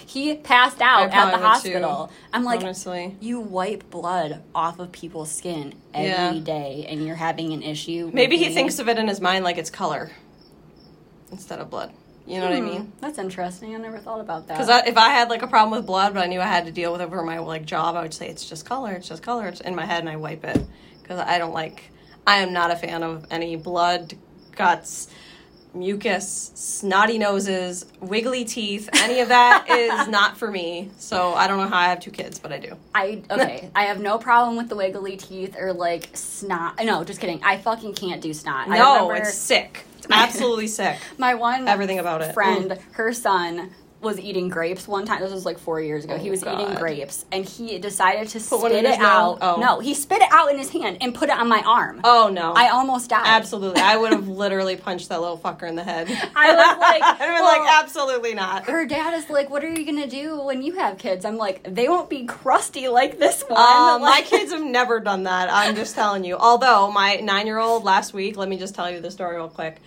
he 0.05 0.35
passed 0.35 0.81
out 0.81 1.11
at 1.11 1.31
the 1.31 1.37
hospital. 1.37 2.07
too, 2.07 2.13
I'm 2.33 2.43
like, 2.43 2.59
honestly. 2.61 3.15
you 3.21 3.39
wipe 3.39 3.89
blood 3.89 4.41
off 4.53 4.79
of 4.79 4.91
people's 4.91 5.31
skin 5.31 5.75
every 5.93 6.09
Yeah. 6.39 6.43
day, 6.43 6.85
and 6.89 7.05
you're 7.05 7.15
having 7.15 7.53
an 7.53 7.61
issue. 7.63 8.09
Maybe 8.13 8.35
he 8.37 8.49
me? 8.49 8.53
thinks 8.53 8.79
of 8.79 8.89
it 8.89 8.97
in 8.97 9.07
his 9.07 9.21
mind 9.21 9.45
like 9.45 9.57
it's 9.57 9.69
color 9.69 10.11
instead 11.31 11.59
of 11.59 11.69
blood. 11.69 11.93
You 12.25 12.39
know 12.39 12.45
what 12.45 12.53
I 12.55 12.59
Hmm, 12.59 12.65
mean? 12.65 12.93
That's 13.01 13.17
interesting. 13.17 13.75
I 13.75 13.77
never 13.77 13.97
thought 13.97 14.21
about 14.21 14.47
that. 14.47 14.59
Because 14.59 14.87
if 14.87 14.97
I 14.97 15.09
had 15.09 15.29
like 15.29 15.41
a 15.41 15.47
problem 15.47 15.77
with 15.77 15.85
blood, 15.87 16.13
but 16.13 16.23
I 16.23 16.27
knew 16.27 16.39
I 16.39 16.45
had 16.45 16.65
to 16.65 16.71
deal 16.71 16.91
with 16.91 17.01
it 17.01 17.09
for 17.09 17.23
my 17.23 17.39
like 17.39 17.65
job, 17.65 17.95
I 17.95 18.03
would 18.03 18.13
say 18.13 18.29
it's 18.29 18.47
just 18.47 18.65
color. 18.65 18.93
It's 18.93 19.07
just 19.07 19.23
color. 19.23 19.47
It's 19.47 19.61
in 19.61 19.75
my 19.75 19.85
head, 19.85 19.99
and 19.99 20.09
I 20.09 20.15
wipe 20.17 20.43
it 20.45 20.65
because 21.01 21.19
I 21.19 21.37
don't 21.39 21.53
like. 21.53 21.83
I 22.25 22.37
am 22.37 22.53
not 22.53 22.69
a 22.69 22.75
fan 22.75 23.01
of 23.03 23.25
any 23.31 23.55
blood, 23.55 24.13
guts, 24.55 25.07
mucus, 25.73 26.51
snotty 26.55 27.17
noses, 27.17 27.85
wiggly 27.99 28.45
teeth. 28.45 28.89
Any 28.93 29.19
of 29.21 29.29
that 29.29 29.65
is 29.69 30.07
not 30.07 30.37
for 30.37 30.49
me. 30.49 30.91
So 30.97 31.33
I 31.33 31.47
don't 31.47 31.57
know 31.57 31.67
how 31.67 31.77
I 31.77 31.87
have 31.89 31.99
two 31.99 32.11
kids, 32.11 32.39
but 32.39 32.51
I 32.51 32.59
do. 32.59 32.75
I 32.93 33.23
okay. 33.29 33.69
I 33.75 33.83
have 33.83 33.99
no 34.01 34.17
problem 34.17 34.57
with 34.57 34.69
the 34.69 34.75
wiggly 34.75 35.17
teeth 35.17 35.55
or 35.57 35.73
like 35.73 36.09
snot. 36.13 36.79
No, 36.83 37.03
just 37.03 37.19
kidding. 37.19 37.41
I 37.43 37.57
fucking 37.57 37.93
can't 37.93 38.21
do 38.21 38.33
snot. 38.33 38.69
No, 38.69 39.07
remember 39.07 39.15
it's 39.15 39.33
sick. 39.33 39.85
It's 39.97 40.07
absolutely 40.11 40.67
sick. 40.67 40.97
my 41.17 41.35
one 41.35 41.67
Everything 41.67 41.99
about 41.99 42.21
it. 42.21 42.33
friend. 42.33 42.77
Her 42.93 43.13
son 43.13 43.71
was 44.01 44.19
eating 44.19 44.49
grapes 44.49 44.87
one 44.87 45.05
time. 45.05 45.21
This 45.21 45.31
was 45.31 45.45
like 45.45 45.59
four 45.59 45.79
years 45.79 46.03
ago. 46.05 46.17
he 46.17 46.27
Oh, 46.29 46.31
was 46.31 46.43
eating 46.43 46.73
grapes, 46.75 47.25
and 47.31 47.45
he 47.45 47.77
decided 47.77 48.27
to 48.29 48.39
Put 48.39 48.59
spit 48.59 48.71
it 48.71 48.85
his 48.85 48.97
out. 48.97 49.37
Oh. 49.41 49.57
No, 49.57 49.79
he 49.79 49.93
spit 49.93 50.21
it 50.21 50.27
out 50.31 50.51
in 50.51 50.57
his 50.57 50.69
hand 50.71 50.97
and 51.01 51.13
put 51.13 51.29
it 51.29 51.37
on 51.37 51.47
my 51.47 51.61
arm. 51.61 52.01
Oh 52.03 52.29
no. 52.33 52.53
I 52.53 52.69
almost 52.69 53.09
died. 53.09 53.23
Absolutely. 53.25 53.81
I 53.81 53.97
would 53.97 54.11
have 54.11 54.27
literally 54.43 54.75
punched 54.75 55.09
that 55.09 55.21
little 55.21 55.37
fucker 55.37 55.67
in 55.69 55.75
the 55.75 55.83
head. 55.83 56.07
I 56.35 56.53
was 56.55 56.77
like, 56.79 57.03
I'd 57.03 57.17
been 57.19 57.29
well- 57.33 57.63
like, 57.63 57.83
absolutely 57.83 58.33
not. 58.33 58.65
Her 58.65 58.85
dad 58.85 59.13
is 59.13 59.29
like, 59.29 59.49
"What 59.49 59.63
are 59.63 59.69
you 59.69 59.85
gonna 59.85 60.07
do 60.07 60.41
when 60.41 60.61
you 60.63 60.73
have 60.73 60.97
kids?" 60.97 61.23
I'm 61.23 61.37
like, 61.37 61.63
"They 61.63 61.87
won't 61.87 62.09
be 62.09 62.25
crusty 62.25 62.87
like 62.87 63.19
this 63.19 63.43
one." 63.47 63.59
Um, 63.59 64.01
my 64.09 64.21
kids 64.25 64.51
have 64.51 64.63
never 64.63 64.99
done 64.99 65.23
that. 65.23 65.49
I'm 65.51 65.75
just 65.75 65.93
telling 65.95 66.23
you. 66.23 66.37
Although 66.37 66.91
my 66.91 67.17
nine 67.17 67.45
year 67.45 67.59
old 67.59 67.83
last 67.83 68.13
week, 68.13 68.35
let 68.37 68.49
me 68.49 68.57
just 68.57 68.73
tell 68.75 68.89
you 68.89 68.99
the 68.99 69.11
story 69.11 69.35
real 69.35 69.47
quick. 69.49 69.77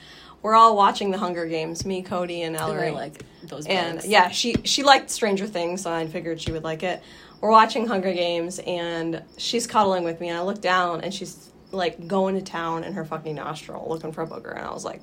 We're 0.44 0.54
all 0.54 0.76
watching 0.76 1.10
the 1.10 1.16
Hunger 1.16 1.46
Games, 1.46 1.86
me, 1.86 2.02
Cody, 2.02 2.42
and 2.42 2.54
I 2.54 2.60
Ellery. 2.60 2.80
really 2.82 2.90
like 2.92 3.24
those. 3.44 3.66
and 3.66 4.04
yeah, 4.04 4.28
she 4.28 4.54
she 4.64 4.82
liked 4.82 5.08
Stranger 5.08 5.46
Things, 5.46 5.80
so 5.82 5.90
I 5.90 6.06
figured 6.06 6.38
she 6.38 6.52
would 6.52 6.62
like 6.64 6.82
it. 6.82 7.02
We're 7.40 7.50
watching 7.50 7.86
Hunger 7.86 8.12
Games, 8.12 8.60
and 8.66 9.22
she's 9.38 9.66
cuddling 9.66 10.04
with 10.04 10.20
me, 10.20 10.28
and 10.28 10.36
I 10.36 10.42
look 10.42 10.60
down, 10.60 11.00
and 11.00 11.14
she's 11.14 11.50
like 11.72 12.06
going 12.06 12.34
to 12.34 12.42
town 12.42 12.84
in 12.84 12.92
her 12.92 13.06
fucking 13.06 13.34
nostril, 13.34 13.86
looking 13.88 14.12
for 14.12 14.20
a 14.22 14.26
booger, 14.26 14.54
and 14.54 14.66
I 14.66 14.72
was 14.74 14.84
like, 14.84 15.00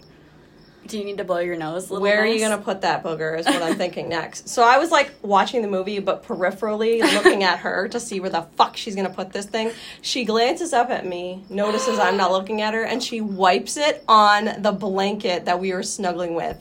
Do 0.91 0.98
you 0.98 1.05
need 1.05 1.19
to 1.19 1.24
blow 1.24 1.39
your 1.39 1.55
nose? 1.55 1.89
Little 1.89 2.01
Where 2.03 2.21
are 2.21 2.25
you 2.25 2.38
gonna 2.38 2.57
put 2.57 2.81
that 2.81 3.01
booger? 3.01 3.39
Is 3.39 3.45
what 3.45 3.62
I'm 3.62 3.75
thinking 3.75 4.10
next. 4.10 4.50
So 4.50 4.62
I 4.62 4.77
was 4.77 4.91
like 4.91 5.13
watching 5.21 5.62
the 5.62 5.69
movie, 5.69 6.00
but 6.00 6.21
peripherally 6.21 7.00
looking 7.13 7.45
at 7.45 7.60
her 7.60 7.88
to 7.88 7.98
see 7.98 8.19
where 8.19 8.29
the 8.29 8.41
fuck 8.57 8.75
she's 8.75 8.93
gonna 8.93 9.10
put 9.10 9.31
this 9.31 9.45
thing. 9.45 9.71
She 10.01 10.25
glances 10.25 10.74
up 10.74 10.89
at 10.89 11.05
me, 11.05 11.45
notices 11.50 11.98
I'm 11.98 12.17
not 12.17 12.33
looking 12.33 12.62
at 12.62 12.74
her, 12.74 12.83
and 12.83 13.01
she 13.01 13.21
wipes 13.21 13.77
it 13.77 14.03
on 14.10 14.62
the 14.62 14.74
blanket 14.74 15.45
that 15.45 15.62
we 15.62 15.71
were 15.71 15.81
snuggling 15.81 16.36
with. 16.36 16.60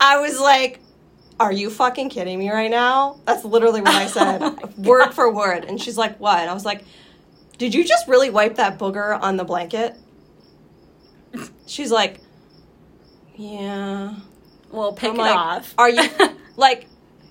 I 0.00 0.20
was 0.20 0.40
like, 0.40 0.80
"Are 1.38 1.52
you 1.52 1.68
fucking 1.68 2.08
kidding 2.08 2.38
me 2.38 2.48
right 2.50 2.70
now?" 2.70 3.20
That's 3.26 3.44
literally 3.44 3.82
what 3.82 3.94
I 3.94 4.06
said, 4.18 4.40
Oh 4.40 4.58
word 4.78 5.12
for 5.12 5.30
word. 5.30 5.66
And 5.66 5.78
she's 5.78 5.98
like, 5.98 6.18
"What?" 6.18 6.38
And 6.38 6.48
I 6.48 6.54
was 6.54 6.64
like, 6.64 6.82
"Did 7.58 7.74
you 7.74 7.84
just 7.84 8.08
really 8.08 8.30
wipe 8.30 8.54
that 8.54 8.78
booger 8.78 9.20
on 9.20 9.36
the 9.36 9.44
blanket?" 9.44 9.96
She's 11.66 11.90
like, 11.90 12.20
"Yeah." 13.36 14.14
Well, 14.70 14.92
pick 14.92 15.10
I'm 15.10 15.16
it 15.16 15.18
like, 15.18 15.36
off. 15.36 15.74
Are 15.78 15.88
you 15.88 16.08
like 16.56 16.86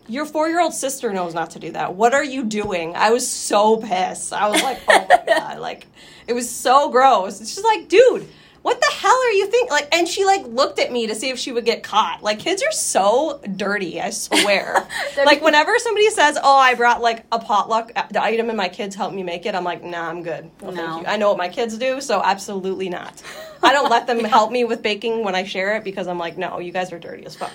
your 0.08 0.26
four 0.26 0.48
year 0.48 0.62
old 0.62 0.74
sister 0.74 1.12
knows 1.12 1.34
not 1.34 1.52
to 1.52 1.60
do 1.60 1.72
that? 1.72 1.96
What 1.96 2.14
are 2.14 2.24
you 2.24 2.44
doing? 2.44 2.96
I 2.96 3.12
was 3.12 3.30
so 3.30 3.78
pissed. 3.78 4.34
I 4.34 4.50
was 4.50 4.62
like, 4.64 4.80
oh 4.88 5.06
my 5.10 5.24
god, 5.28 5.60
like 5.60 5.88
it 6.28 6.34
was 6.34 6.50
so 6.50 6.90
gross. 6.90 7.42
It's 7.42 7.56
just 7.56 7.66
like, 7.66 7.88
dude, 7.88 8.28
what 8.66 8.82
the 8.82 8.88
hell 8.92 9.12
are 9.12 9.32
you 9.34 9.46
thinking? 9.46 9.70
Like, 9.70 9.94
and 9.94 10.08
she 10.08 10.26
like 10.26 10.44
looked 10.48 10.80
at 10.80 10.92
me 10.92 11.06
to 11.06 11.14
see 11.14 11.30
if 11.30 11.38
she 11.38 11.52
would 11.52 11.66
get 11.66 11.84
caught. 11.84 12.24
Like, 12.24 12.40
kids 12.40 12.64
are 12.64 12.72
so 12.72 13.40
dirty. 13.56 14.02
I 14.02 14.10
swear. 14.10 14.88
Like, 15.24 15.42
whenever 15.42 15.78
somebody 15.80 16.10
says, 16.10 16.38
"Oh, 16.42 16.58
I 16.58 16.74
brought 16.76 17.02
like 17.02 17.26
a 17.32 17.40
potluck 17.40 17.92
uh, 17.96 18.04
the 18.12 18.22
item 18.22 18.50
and 18.50 18.58
my 18.58 18.68
kids 18.68 18.96
helped 18.96 19.16
me 19.16 19.24
make 19.24 19.46
it," 19.46 19.56
I'm 19.56 19.64
like, 19.64 19.84
"Nah, 19.84 20.10
I'm 20.10 20.24
good. 20.24 20.50
No, 20.62 20.72
thank 20.72 21.02
you. 21.02 21.08
I 21.08 21.16
know 21.18 21.30
what 21.30 21.38
my 21.38 21.48
kids 21.48 21.78
do, 21.78 22.02
so 22.02 22.22
absolutely 22.24 22.90
not. 22.90 23.22
I 23.62 23.72
don't 23.72 23.90
let 23.90 24.08
them 24.08 24.24
help 24.38 24.52
me 24.52 24.64
with 24.64 24.82
baking 24.82 25.24
when 25.24 25.36
I 25.36 25.44
share 25.44 25.76
it 25.78 25.84
because 25.84 26.08
I'm 26.08 26.18
like, 26.18 26.38
no, 26.38 26.60
you 26.60 26.72
guys 26.72 26.92
are 26.92 27.00
dirty 27.00 27.26
as 27.26 27.36
fuck. 27.36 27.52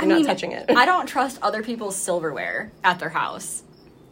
You're 0.00 0.08
not 0.08 0.24
touching 0.24 0.52
it. 0.52 0.70
I 0.70 0.86
don't 0.86 1.06
trust 1.06 1.38
other 1.40 1.62
people's 1.62 1.96
silverware 1.96 2.72
at 2.82 2.98
their 2.98 3.10
house. 3.10 3.62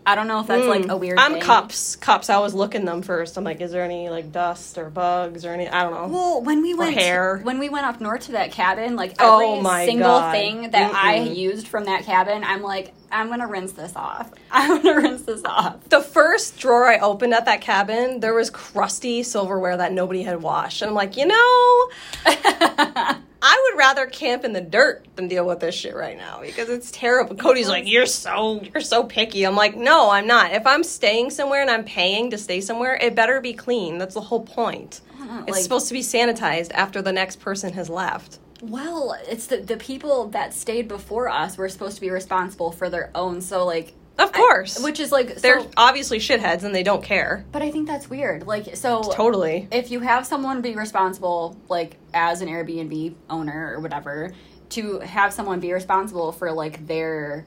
I 0.05 0.15
don't 0.17 0.27
know 0.27 0.41
if 0.41 0.49
that's 0.49 0.67
like 0.67 0.85
a 0.87 0.95
hmm. 0.95 1.01
weird. 1.01 1.19
I'm 1.19 1.35
thing. 1.35 1.43
cups. 1.43 1.97
Cups. 1.97 2.29
I 2.29 2.39
was 2.39 2.55
looking 2.55 2.85
them 2.85 3.03
first. 3.03 3.37
I'm 3.37 3.45
like, 3.45 3.61
is 3.61 3.71
there 3.71 3.85
any 3.85 4.09
like 4.09 4.33
dust 4.33 4.77
or 4.79 4.91
bugs 4.91 5.45
or 5.45 5.51
any? 5.53 5.69
I 5.69 5.83
don't 5.85 5.93
know. 5.93 6.09
Well, 6.09 6.43
when 6.43 6.63
we 6.63 6.75
went 6.75 6.95
hair. 6.95 7.39
when 7.39 7.59
we 7.59 7.69
went 7.69 7.87
up 7.87 8.01
north 8.01 8.27
to 8.27 8.33
that 8.33 8.51
cabin, 8.53 8.97
like 8.97 9.15
oh 9.21 9.59
every 9.59 9.67
Oh 9.67 9.87
single 9.87 10.09
God. 10.09 10.33
thing 10.33 10.71
that 10.71 10.93
I 10.95 11.19
Mm-mm. 11.21 11.37
used 11.37 11.69
from 11.69 11.85
that 11.85 12.05
cabin, 12.05 12.43
I'm 12.43 12.63
like, 12.63 12.93
I'm 13.13 13.29
gonna 13.29 13.47
rinse 13.47 13.73
this 13.73 13.95
off. 13.95 14.31
I'm 14.51 14.83
gonna 14.83 15.01
rinse 15.01 15.23
this 15.23 15.45
off. 15.45 15.89
The 15.89 16.01
first 16.01 16.59
drawer 16.59 16.87
I 16.89 16.99
opened 16.99 17.35
at 17.35 17.45
that 17.45 17.61
cabin, 17.61 18.21
there 18.21 18.35
was 18.35 18.51
crusty 18.51 19.23
silverware 19.23 19.77
that 19.77 19.93
nobody 19.93 20.23
had 20.23 20.43
washed, 20.43 20.83
and 20.83 20.89
I'm 20.89 20.95
like, 20.97 21.17
you 21.17 21.27
know, 21.27 21.91
I 23.45 23.61
would 23.71 23.79
rather 23.79 24.07
camp 24.07 24.45
in 24.45 24.53
the 24.53 24.61
dirt 24.61 25.05
than 25.17 25.27
deal 25.27 25.45
with 25.45 25.59
this 25.59 25.75
shit 25.75 25.97
right 25.97 26.17
now 26.17 26.41
because 26.41 26.69
it's 26.69 26.93
terrible. 26.93 27.35
Cody's 27.35 27.69
like, 27.69 27.89
"You're 27.89 28.07
so 28.07 28.63
you're 28.63 28.81
so 28.81 29.03
picky." 29.03 29.45
I'm 29.45 29.57
like, 29.57 29.77
"No, 29.77 30.11
I'm 30.11 30.29
not. 30.29 30.53
If 30.53 30.65
I'm 30.67 30.85
staying 30.85 31.31
somewhere 31.31 31.61
and 31.61 31.71
I'm 31.71 31.85
paying 31.85 32.31
to 32.31 32.39
stay 32.39 32.61
somewhere, 32.61 32.95
it 33.01 33.17
better 33.17 33.41
be 33.41 33.53
clean. 33.53 33.99
That's 33.99 34.15
the 34.15 34.21
whole 34.21 34.43
point. 34.45 35.01
know, 35.19 35.45
It's 35.47 35.57
like- 35.57 35.63
supposed 35.63 35.89
to 35.89 35.95
be 35.95 36.03
sanitized 36.03 36.71
after 36.73 37.03
the 37.03 37.13
next 37.13 37.41
person 37.41 37.73
has 37.73 37.91
left." 37.91 38.39
Well, 38.63 39.17
it's 39.29 39.47
the 39.47 39.57
the 39.57 39.77
people 39.77 40.29
that 40.29 40.55
stayed 40.55 40.87
before 40.87 41.29
us 41.29 41.59
were 41.59 41.69
supposed 41.69 41.97
to 41.97 42.01
be 42.01 42.11
responsible 42.11 42.71
for 42.71 42.89
their 42.89 43.11
own. 43.13 43.41
So 43.41 43.65
like, 43.67 43.93
Of 44.19 44.29
I- 44.35 44.39
course, 44.39 44.79
which 44.83 45.01
is 45.01 45.11
like, 45.11 45.37
they're 45.37 45.61
so, 45.61 45.71
obviously 45.77 46.19
shitheads 46.19 46.65
and 46.65 46.75
they 46.75 46.83
don't 46.83 47.03
care. 47.03 47.45
but 47.51 47.63
I 47.63 47.71
think 47.71 47.87
that's 47.89 48.09
weird. 48.11 48.47
Like, 48.47 48.77
so 48.77 49.03
Totally. 49.03 49.69
if 49.73 49.91
you 49.91 50.01
have 50.01 50.27
someone 50.27 50.61
be 50.61 50.75
responsible, 50.77 51.57
like 51.69 51.97
as 52.13 52.43
an 52.43 52.49
Airbnb 52.49 53.15
owner 53.31 53.73
or 53.75 53.81
whatever, 53.81 54.33
to 54.71 55.01
have 55.01 55.33
someone 55.33 55.61
be 55.61 55.73
responsible 55.73 56.33
for 56.33 56.53
like 56.53 56.87
their 56.87 57.47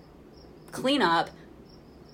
cleanup, 0.72 1.30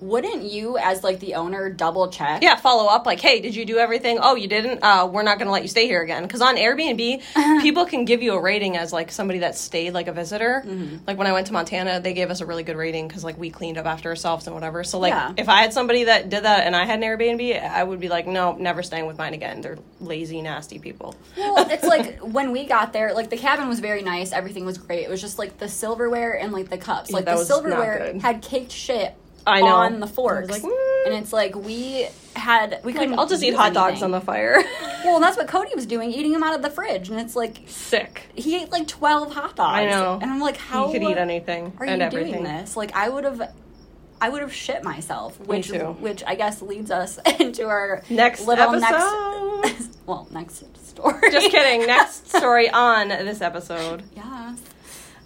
wouldn't 0.01 0.43
you, 0.43 0.77
as 0.77 1.03
like 1.03 1.19
the 1.19 1.35
owner, 1.35 1.69
double 1.69 2.09
check? 2.09 2.41
Yeah, 2.41 2.55
follow 2.55 2.87
up 2.89 3.05
like, 3.05 3.19
hey, 3.19 3.39
did 3.39 3.55
you 3.55 3.65
do 3.65 3.77
everything? 3.77 4.17
Oh, 4.21 4.35
you 4.35 4.47
didn't? 4.47 4.79
Uh, 4.83 5.07
we're 5.11 5.23
not 5.23 5.37
going 5.37 5.45
to 5.47 5.51
let 5.51 5.61
you 5.61 5.67
stay 5.67 5.85
here 5.87 6.01
again. 6.01 6.23
Because 6.23 6.41
on 6.41 6.55
Airbnb, 6.55 7.61
people 7.61 7.85
can 7.85 8.05
give 8.05 8.21
you 8.21 8.33
a 8.33 8.41
rating 8.41 8.77
as 8.77 8.91
like 8.91 9.11
somebody 9.11 9.39
that 9.39 9.55
stayed 9.55 9.91
like 9.93 10.07
a 10.07 10.11
visitor. 10.13 10.63
Like 11.07 11.17
when 11.17 11.27
I 11.27 11.33
went 11.33 11.47
to 11.47 11.53
Montana, 11.53 11.99
they 11.99 12.13
gave 12.13 12.31
us 12.31 12.41
a 12.41 12.45
really 12.45 12.63
good 12.63 12.75
rating 12.75 13.07
because 13.07 13.23
like 13.23 13.37
we 13.37 13.49
cleaned 13.49 13.77
up 13.77 13.85
after 13.85 14.09
ourselves 14.09 14.47
and 14.47 14.53
whatever. 14.55 14.83
So 14.83 14.99
like 14.99 15.11
Yeah. 15.11 15.33
if 15.37 15.47
I 15.49 15.61
had 15.61 15.71
somebody 15.73 16.05
that 16.05 16.29
did 16.29 16.43
that 16.43 16.65
and 16.65 16.75
I 16.75 16.85
had 16.85 16.97
an 16.97 17.03
Airbnb, 17.05 17.61
I 17.63 17.83
would 17.83 17.99
be 17.99 18.09
like, 18.09 18.25
no, 18.27 18.53
never 18.53 18.81
staying 18.83 19.05
with 19.05 19.17
mine 19.17 19.33
again. 19.35 19.61
They're 19.61 19.77
lazy, 19.99 20.41
nasty 20.41 20.79
people. 20.79 21.15
Well, 21.37 21.55
it's 21.69 21.83
like 21.83 22.19
when 22.19 22.51
we 22.51 22.65
got 22.65 22.91
there, 22.93 23.13
like 23.13 23.29
the 23.29 23.37
cabin 23.37 23.67
was 23.69 23.79
very 23.79 24.01
nice, 24.01 24.31
everything 24.31 24.65
was 24.65 24.77
great. 24.77 25.03
It 25.03 25.09
was 25.09 25.21
just 25.21 25.37
like 25.37 25.57
the 25.59 25.67
silverware 25.69 26.39
and 26.39 26.51
like 26.51 26.69
the 26.69 26.77
cups. 26.77 27.11
Like 27.11 27.25
that 27.25 27.37
the 27.37 27.45
silverware 27.45 28.17
had 28.19 28.41
caked 28.41 28.71
shit 28.71 29.15
I 29.47 29.61
know. 29.61 29.67
on 29.67 29.99
the 29.99 30.07
I 30.07 30.09
forks. 30.09 30.49
like, 30.49 30.61
mm. 30.61 31.05
and 31.05 31.15
it's 31.15 31.33
like 31.33 31.55
we 31.55 32.07
had 32.35 32.79
we 32.83 32.93
couldn't 32.93 33.17
I'll 33.19 33.27
just 33.27 33.43
eat 33.43 33.47
use 33.47 33.55
hot 33.57 33.73
dogs 33.73 34.01
on 34.03 34.11
the 34.11 34.21
fire. 34.21 34.63
Well, 35.03 35.19
that's 35.19 35.35
what 35.35 35.47
Cody 35.47 35.71
was 35.73 35.87
doing, 35.87 36.11
eating 36.11 36.31
them 36.31 36.43
out 36.43 36.53
of 36.53 36.61
the 36.61 36.69
fridge, 36.69 37.09
and 37.09 37.19
it's 37.19 37.35
like 37.35 37.63
Sick. 37.65 38.21
he 38.35 38.61
ate 38.61 38.71
like 38.71 38.87
twelve 38.87 39.33
hot 39.33 39.55
dogs. 39.55 39.79
I 39.79 39.85
know. 39.85 40.19
and 40.21 40.29
I'm 40.29 40.39
like, 40.39 40.57
how 40.57 40.93
you 40.93 40.99
could 40.99 41.09
eat 41.09 41.17
anything 41.17 41.73
are 41.79 41.87
and 41.87 42.01
you 42.01 42.05
everything. 42.05 42.33
doing 42.33 42.43
this? 42.43 42.77
Like, 42.77 42.95
I 42.95 43.09
would 43.09 43.23
have, 43.23 43.51
I 44.21 44.29
would 44.29 44.43
have 44.43 44.53
shit 44.53 44.83
myself. 44.83 45.39
Which, 45.39 45.69
too. 45.69 45.95
which 45.99 46.23
I 46.27 46.35
guess 46.35 46.61
leads 46.61 46.91
us 46.91 47.17
into 47.39 47.65
our 47.67 48.03
Next 48.11 48.45
little 48.45 48.75
episode. 48.75 49.61
next, 49.63 49.97
well, 50.05 50.27
next 50.29 50.63
story. 50.85 51.31
Just 51.31 51.49
kidding. 51.49 51.87
Next 51.87 52.29
story 52.31 52.69
on 52.69 53.07
this 53.07 53.41
episode. 53.41 54.03
Yeah. 54.15 54.55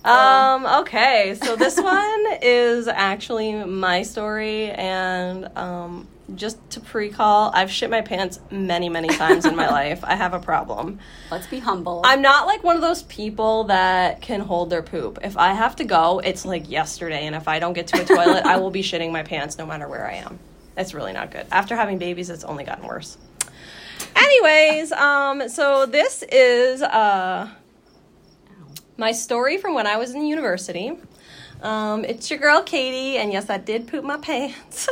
Um, 0.05 0.65
okay, 0.81 1.35
so 1.41 1.55
this 1.55 1.77
one 1.81 2.25
is 2.41 2.87
actually 2.87 3.53
my 3.65 4.03
story, 4.03 4.69
and 4.69 5.49
um, 5.57 6.07
just 6.35 6.57
to 6.71 6.79
pre-call, 6.79 7.51
I've 7.53 7.71
shit 7.71 7.89
my 7.89 8.01
pants 8.01 8.39
many, 8.51 8.87
many 8.87 9.07
times 9.07 9.45
in 9.45 9.55
my 9.55 9.67
life. 9.81 10.03
I 10.03 10.15
have 10.15 10.33
a 10.33 10.39
problem. 10.39 10.99
Let's 11.31 11.47
be 11.47 11.59
humble. 11.59 12.01
I'm 12.05 12.21
not 12.21 12.45
like 12.45 12.63
one 12.63 12.75
of 12.75 12.83
those 12.83 13.03
people 13.03 13.65
that 13.65 14.21
can 14.21 14.41
hold 14.41 14.69
their 14.69 14.83
poop. 14.83 15.19
If 15.23 15.37
I 15.37 15.53
have 15.53 15.75
to 15.77 15.83
go, 15.83 16.19
it's 16.19 16.45
like 16.45 16.69
yesterday, 16.69 17.25
and 17.25 17.35
if 17.35 17.47
I 17.47 17.57
don't 17.57 17.73
get 17.73 17.87
to 17.87 18.01
a 18.01 18.05
toilet, 18.05 18.45
I 18.45 18.57
will 18.57 18.71
be 18.71 18.83
shitting 18.83 19.11
my 19.11 19.23
pants 19.23 19.57
no 19.57 19.65
matter 19.65 19.87
where 19.87 20.07
I 20.07 20.15
am. 20.15 20.37
It's 20.77 20.93
really 20.93 21.13
not 21.13 21.31
good. 21.31 21.47
After 21.51 21.75
having 21.75 21.97
babies, 21.97 22.29
it's 22.29 22.43
only 22.43 22.63
gotten 22.63 22.85
worse. 22.85 23.17
Anyways, 24.15 24.91
um, 24.91 25.49
so 25.49 25.85
this 25.85 26.23
is 26.23 26.81
uh 26.81 27.49
my 28.97 29.11
story 29.11 29.57
from 29.57 29.73
when 29.73 29.87
I 29.87 29.97
was 29.97 30.13
in 30.13 30.25
university. 30.25 30.97
Um, 31.61 32.05
it's 32.05 32.29
your 32.29 32.39
girl 32.39 32.63
Katie, 32.63 33.17
and 33.17 33.31
yes, 33.31 33.49
I 33.49 33.57
did 33.57 33.87
poop 33.87 34.03
my 34.03 34.17
pants. 34.17 34.87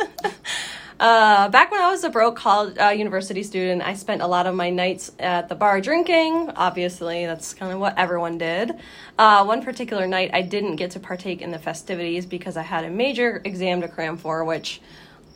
uh, 0.99 1.49
back 1.49 1.71
when 1.71 1.81
I 1.81 1.89
was 1.89 2.03
a 2.03 2.09
broke 2.09 2.35
college 2.35 2.77
uh, 2.79 2.89
university 2.89 3.43
student, 3.43 3.81
I 3.81 3.93
spent 3.93 4.21
a 4.21 4.27
lot 4.27 4.47
of 4.47 4.55
my 4.55 4.69
nights 4.69 5.11
at 5.19 5.49
the 5.49 5.55
bar 5.55 5.81
drinking. 5.81 6.51
Obviously, 6.55 7.25
that's 7.25 7.53
kind 7.53 7.71
of 7.71 7.79
what 7.79 7.97
everyone 7.97 8.37
did. 8.37 8.73
Uh, 9.17 9.45
one 9.45 9.63
particular 9.63 10.07
night, 10.07 10.31
I 10.33 10.41
didn't 10.41 10.77
get 10.77 10.91
to 10.91 10.99
partake 10.99 11.41
in 11.41 11.51
the 11.51 11.59
festivities 11.59 12.25
because 12.25 12.57
I 12.57 12.63
had 12.63 12.85
a 12.85 12.89
major 12.89 13.41
exam 13.43 13.81
to 13.81 13.87
cram 13.87 14.17
for, 14.17 14.43
which 14.43 14.81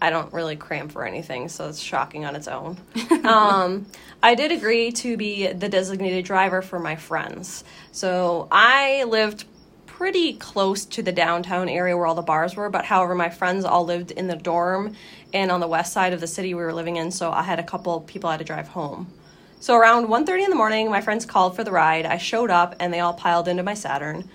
I 0.01 0.09
don't 0.09 0.31
really 0.31 0.55
cram 0.55 0.89
for 0.89 1.05
anything, 1.05 1.49
so 1.49 1.67
it's 1.67 1.79
shocking 1.79 2.25
on 2.25 2.35
its 2.35 2.47
own. 2.47 2.77
um, 3.25 3.87
I 4.21 4.35
did 4.35 4.51
agree 4.51 4.91
to 4.91 5.17
be 5.17 5.47
the 5.47 5.69
designated 5.69 6.25
driver 6.25 6.61
for 6.61 6.79
my 6.79 6.95
friends. 6.95 7.63
So 7.91 8.47
I 8.51 9.03
lived 9.05 9.45
pretty 9.85 10.33
close 10.33 10.85
to 10.85 11.01
the 11.01 11.11
downtown 11.11 11.67
area 11.67 11.97
where 11.97 12.05
all 12.05 12.13
the 12.13 12.21
bars 12.21 12.55
were, 12.55 12.69
but 12.69 12.85
however, 12.85 13.15
my 13.15 13.29
friends 13.29 13.65
all 13.65 13.83
lived 13.83 14.11
in 14.11 14.27
the 14.27 14.35
dorm 14.35 14.93
and 15.33 15.51
on 15.51 15.59
the 15.59 15.67
west 15.67 15.91
side 15.91 16.13
of 16.13 16.19
the 16.19 16.27
city 16.27 16.53
we 16.53 16.61
were 16.61 16.73
living 16.73 16.97
in, 16.97 17.09
so 17.09 17.31
I 17.31 17.41
had 17.41 17.57
a 17.57 17.63
couple 17.63 18.01
people 18.01 18.29
I 18.29 18.33
had 18.33 18.39
to 18.39 18.45
drive 18.45 18.67
home. 18.67 19.11
So 19.59 19.75
around 19.75 20.07
1:30 20.07 20.43
in 20.43 20.49
the 20.51 20.55
morning, 20.55 20.91
my 20.91 21.01
friends 21.01 21.25
called 21.25 21.55
for 21.55 21.63
the 21.63 21.71
ride. 21.71 22.05
I 22.05 22.17
showed 22.17 22.51
up 22.51 22.75
and 22.79 22.93
they 22.93 22.99
all 22.99 23.15
piled 23.15 23.47
into 23.47 23.63
my 23.63 23.73
Saturn. 23.73 24.29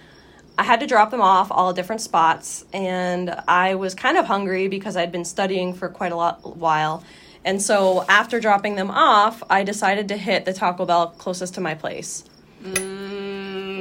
I 0.59 0.65
had 0.65 0.81
to 0.81 0.87
drop 0.87 1.11
them 1.11 1.23
off 1.23 1.51
all 1.51 1.73
different 1.73 2.03
spots, 2.03 2.65
and 2.73 3.35
I 3.49 3.75
was 3.75 3.95
kind 3.95 4.19
of 4.19 4.27
hungry 4.27 4.69
because 4.69 4.97
I'd 4.97 5.11
been 5.11 5.25
studying 5.25 5.73
for 5.73 5.89
quite 5.89 6.13
a 6.13 6.17
lot 6.17 6.57
while. 6.57 7.03
And 7.45 7.61
so 7.61 8.05
after 8.09 8.39
dropping 8.39 8.77
them 8.77 8.91
off, 8.91 9.43
I 9.49 9.65
decided 9.65 10.09
to 10.09 10.17
hit 10.17 10.45
the 10.45 10.53
Taco 10.53 10.85
Bell 10.85 11.09
closest 11.09 11.55
to 11.55 11.61
my 11.61 11.75
place. 11.75 12.25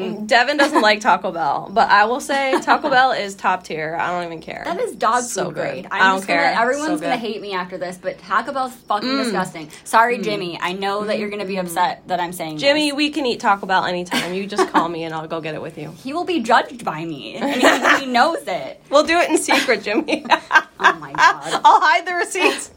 Mm, 0.02 0.28
Devin 0.28 0.58
doesn't 0.58 0.82
like 0.82 1.00
Taco 1.00 1.32
Bell, 1.32 1.70
but 1.72 1.90
I 1.90 2.06
will 2.06 2.20
say 2.20 2.60
Taco 2.62 2.90
Bell 2.96 3.12
is 3.12 3.36
top 3.36 3.64
tier. 3.64 3.98
I 4.00 4.12
don't 4.12 4.26
even 4.26 4.42
care. 4.42 4.64
that 4.66 4.80
is 4.80 4.96
dog 4.96 5.24
So 5.24 5.46
food 5.46 5.56
grade. 5.56 5.88
I'm 5.92 6.02
I 6.02 6.06
don't 6.06 6.18
just 6.18 6.28
gonna, 6.28 6.42
care. 6.42 6.54
Everyone's 6.54 7.00
So 7.00 7.06
gonna 7.06 7.18
hate 7.18 7.42
me 7.42 7.54
after 7.54 7.78
this, 7.78 7.98
but 7.98 8.18
Taco 8.20 8.54
Bell's 8.54 8.74
fucking 8.74 9.10
mm. 9.10 9.24
disgusting. 9.24 9.70
Sorry, 9.84 10.18
mm. 10.18 10.24
Jimmy. 10.24 10.60
I 10.62 10.74
know 10.74 11.06
that 11.06 11.20
you're 11.20 11.30
gonna 11.30 11.46
be 11.46 11.56
mm-hmm. 11.56 11.68
upset 11.68 12.08
that 12.08 12.20
I'm 12.20 12.34
saying 12.34 12.58
Jimmy, 12.58 12.90
this. 12.90 12.98
we 12.98 13.10
can 13.10 13.26
eat 13.26 13.40
Taco 13.40 13.66
Bell 13.66 13.86
anytime. 13.86 14.34
You 14.34 14.48
just 14.48 14.70
call 14.70 14.90
me 14.90 15.04
and 15.04 15.14
I'll 15.14 15.28
go 15.28 15.42
get 15.42 15.56
it 15.56 15.62
with 15.62 15.78
you. 15.78 15.92
He 15.92 16.14
will 16.14 16.26
be 16.26 16.42
judged 16.42 16.84
by 16.84 17.06
me, 17.06 17.36
and 17.36 17.62
he, 18.00 18.06
he 18.06 18.12
knows 18.12 18.44
it. 18.48 18.82
We'll 18.90 19.06
do 19.06 19.18
it 19.18 19.30
in 19.30 19.38
secret, 19.38 19.84
Jimmy. 19.84 20.26
Oh 20.84 20.94
my 20.96 21.14
god. 21.14 21.62
I'll 21.64 21.80
hide 21.80 22.08
the 22.08 22.16
receipts. 22.16 22.72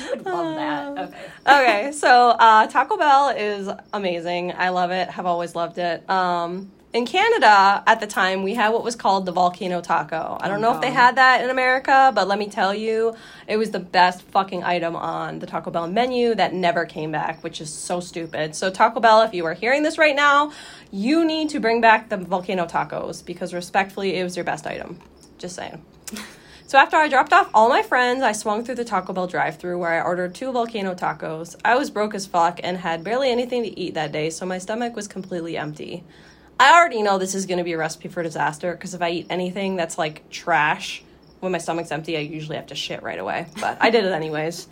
You 0.00 0.10
would 0.10 0.24
love 0.24 0.54
that. 0.56 0.98
Okay. 0.98 1.24
okay, 1.46 1.92
so 1.92 2.30
uh, 2.30 2.66
Taco 2.66 2.96
Bell 2.96 3.30
is 3.30 3.68
amazing. 3.92 4.52
I 4.52 4.70
love 4.70 4.90
it. 4.90 5.08
Have 5.10 5.26
always 5.26 5.54
loved 5.54 5.78
it. 5.78 6.08
Um, 6.08 6.70
in 6.92 7.06
Canada, 7.06 7.82
at 7.86 8.00
the 8.00 8.06
time, 8.06 8.42
we 8.42 8.52
had 8.52 8.68
what 8.70 8.84
was 8.84 8.96
called 8.96 9.24
the 9.24 9.32
volcano 9.32 9.80
taco. 9.80 10.36
I 10.38 10.48
don't 10.48 10.60
know 10.60 10.74
if 10.74 10.82
they 10.82 10.90
had 10.90 11.16
that 11.16 11.42
in 11.42 11.48
America, 11.48 12.12
but 12.14 12.28
let 12.28 12.38
me 12.38 12.48
tell 12.48 12.74
you, 12.74 13.14
it 13.46 13.56
was 13.56 13.70
the 13.70 13.80
best 13.80 14.20
fucking 14.24 14.62
item 14.62 14.94
on 14.94 15.38
the 15.38 15.46
Taco 15.46 15.70
Bell 15.70 15.88
menu 15.88 16.34
that 16.34 16.52
never 16.52 16.84
came 16.84 17.10
back, 17.10 17.42
which 17.42 17.62
is 17.62 17.72
so 17.72 18.00
stupid. 18.00 18.54
So, 18.54 18.70
Taco 18.70 19.00
Bell, 19.00 19.22
if 19.22 19.32
you 19.32 19.46
are 19.46 19.54
hearing 19.54 19.82
this 19.82 19.96
right 19.96 20.14
now, 20.14 20.52
you 20.90 21.24
need 21.24 21.48
to 21.50 21.60
bring 21.60 21.80
back 21.80 22.10
the 22.10 22.18
volcano 22.18 22.66
tacos 22.66 23.24
because, 23.24 23.54
respectfully, 23.54 24.16
it 24.16 24.24
was 24.24 24.36
your 24.36 24.44
best 24.44 24.66
item. 24.66 24.98
Just 25.38 25.56
saying. 25.56 25.82
So 26.72 26.78
after 26.78 26.96
I 26.96 27.06
dropped 27.06 27.34
off 27.34 27.50
all 27.52 27.68
my 27.68 27.82
friends, 27.82 28.22
I 28.22 28.32
swung 28.32 28.64
through 28.64 28.76
the 28.76 28.84
Taco 28.86 29.12
Bell 29.12 29.26
drive-through 29.26 29.76
where 29.78 29.90
I 29.90 30.02
ordered 30.02 30.34
two 30.34 30.50
volcano 30.52 30.94
tacos. 30.94 31.54
I 31.62 31.74
was 31.74 31.90
broke 31.90 32.14
as 32.14 32.24
fuck 32.24 32.60
and 32.64 32.78
had 32.78 33.04
barely 33.04 33.30
anything 33.30 33.62
to 33.64 33.78
eat 33.78 33.92
that 33.92 34.10
day, 34.10 34.30
so 34.30 34.46
my 34.46 34.56
stomach 34.56 34.96
was 34.96 35.06
completely 35.06 35.58
empty. 35.58 36.02
I 36.58 36.72
already 36.72 37.02
know 37.02 37.18
this 37.18 37.34
is 37.34 37.44
going 37.44 37.58
to 37.58 37.64
be 37.64 37.74
a 37.74 37.76
recipe 37.76 38.08
for 38.08 38.22
disaster 38.22 38.72
because 38.72 38.94
if 38.94 39.02
I 39.02 39.10
eat 39.10 39.26
anything 39.28 39.76
that's 39.76 39.98
like 39.98 40.30
trash 40.30 41.02
when 41.40 41.52
my 41.52 41.58
stomach's 41.58 41.92
empty, 41.92 42.16
I 42.16 42.20
usually 42.20 42.56
have 42.56 42.68
to 42.68 42.74
shit 42.74 43.02
right 43.02 43.18
away. 43.18 43.48
But 43.60 43.76
I 43.78 43.90
did 43.90 44.06
it 44.06 44.12
anyways. 44.12 44.66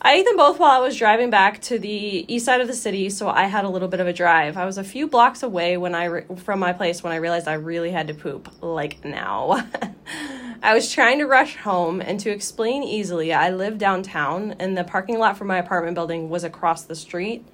I 0.00 0.12
ate 0.12 0.26
them 0.26 0.36
both 0.36 0.58
while 0.58 0.70
I 0.70 0.78
was 0.78 0.96
driving 0.96 1.30
back 1.30 1.60
to 1.62 1.78
the 1.78 2.32
east 2.32 2.44
side 2.44 2.60
of 2.60 2.68
the 2.68 2.74
city, 2.74 3.08
so 3.08 3.28
I 3.28 3.44
had 3.44 3.64
a 3.64 3.68
little 3.68 3.88
bit 3.88 3.98
of 3.98 4.06
a 4.06 4.12
drive. 4.12 4.56
I 4.56 4.66
was 4.66 4.76
a 4.76 4.84
few 4.84 5.08
blocks 5.08 5.42
away 5.42 5.78
when 5.78 5.94
I 5.94 6.04
re- 6.04 6.24
from 6.36 6.60
my 6.60 6.74
place 6.74 7.02
when 7.02 7.14
I 7.14 7.16
realized 7.16 7.48
I 7.48 7.54
really 7.54 7.90
had 7.90 8.08
to 8.08 8.14
poop, 8.14 8.50
like 8.60 9.04
now. 9.04 9.66
I 10.62 10.74
was 10.74 10.92
trying 10.92 11.18
to 11.18 11.26
rush 11.26 11.56
home, 11.56 12.02
and 12.02 12.20
to 12.20 12.30
explain 12.30 12.82
easily, 12.82 13.32
I 13.32 13.50
live 13.50 13.78
downtown, 13.78 14.54
and 14.58 14.76
the 14.76 14.84
parking 14.84 15.18
lot 15.18 15.38
for 15.38 15.44
my 15.44 15.56
apartment 15.56 15.94
building 15.94 16.28
was 16.28 16.44
across 16.44 16.84
the 16.84 16.94
street. 16.94 17.46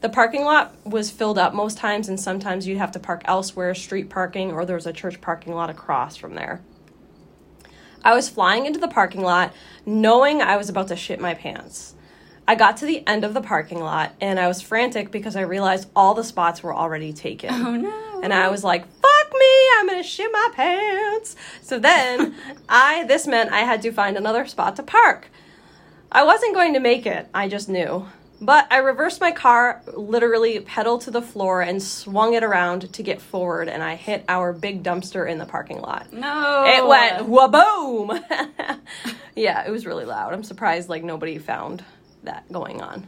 The 0.00 0.08
parking 0.08 0.44
lot 0.44 0.74
was 0.84 1.10
filled 1.10 1.38
up 1.38 1.54
most 1.54 1.78
times, 1.78 2.08
and 2.08 2.18
sometimes 2.18 2.66
you'd 2.66 2.78
have 2.78 2.92
to 2.92 2.98
park 2.98 3.22
elsewhere, 3.24 3.72
street 3.74 4.10
parking, 4.10 4.50
or 4.52 4.66
there 4.66 4.76
was 4.76 4.86
a 4.86 4.92
church 4.92 5.20
parking 5.20 5.54
lot 5.54 5.70
across 5.70 6.16
from 6.16 6.34
there. 6.34 6.60
I 8.04 8.14
was 8.14 8.28
flying 8.28 8.66
into 8.66 8.78
the 8.78 8.88
parking 8.88 9.22
lot 9.22 9.52
knowing 9.86 10.42
I 10.42 10.56
was 10.56 10.68
about 10.68 10.88
to 10.88 10.96
shit 10.96 11.20
my 11.20 11.34
pants. 11.34 11.94
I 12.46 12.54
got 12.54 12.76
to 12.78 12.86
the 12.86 13.06
end 13.06 13.24
of 13.24 13.32
the 13.32 13.40
parking 13.40 13.80
lot 13.80 14.12
and 14.20 14.38
I 14.38 14.46
was 14.46 14.60
frantic 14.60 15.10
because 15.10 15.34
I 15.34 15.40
realized 15.40 15.88
all 15.96 16.12
the 16.12 16.22
spots 16.22 16.62
were 16.62 16.74
already 16.74 17.12
taken. 17.14 17.50
Oh 17.50 17.74
no. 17.74 18.20
And 18.22 18.32
I 18.34 18.48
was 18.48 18.62
like, 18.62 18.82
fuck 18.86 19.32
me, 19.32 19.68
I'm 19.78 19.88
gonna 19.88 20.02
shit 20.02 20.30
my 20.30 20.50
pants. 20.52 21.36
So 21.62 21.78
then 21.78 22.34
I 22.68 23.04
this 23.04 23.26
meant 23.26 23.50
I 23.50 23.60
had 23.60 23.80
to 23.82 23.92
find 23.92 24.16
another 24.16 24.46
spot 24.46 24.76
to 24.76 24.82
park. 24.82 25.30
I 26.12 26.22
wasn't 26.22 26.54
going 26.54 26.74
to 26.74 26.80
make 26.80 27.06
it, 27.06 27.28
I 27.34 27.48
just 27.48 27.68
knew. 27.68 28.06
But 28.40 28.66
I 28.70 28.78
reversed 28.78 29.20
my 29.20 29.32
car, 29.32 29.80
literally 29.86 30.60
pedal 30.60 30.98
to 30.98 31.10
the 31.10 31.22
floor, 31.22 31.62
and 31.62 31.82
swung 31.82 32.34
it 32.34 32.42
around 32.42 32.92
to 32.92 33.02
get 33.02 33.20
forward, 33.20 33.68
and 33.68 33.82
I 33.82 33.94
hit 33.94 34.24
our 34.28 34.52
big 34.52 34.82
dumpster 34.82 35.28
in 35.30 35.38
the 35.38 35.46
parking 35.46 35.80
lot. 35.80 36.12
no. 36.12 36.64
It 36.66 36.86
went 36.86 37.28
waboom. 37.28 38.22
yeah, 39.36 39.66
it 39.66 39.70
was 39.70 39.86
really 39.86 40.04
loud. 40.04 40.32
I'm 40.32 40.44
surprised 40.44 40.88
like 40.88 41.04
nobody 41.04 41.38
found 41.38 41.84
that 42.24 42.50
going 42.50 42.82
on. 42.82 43.06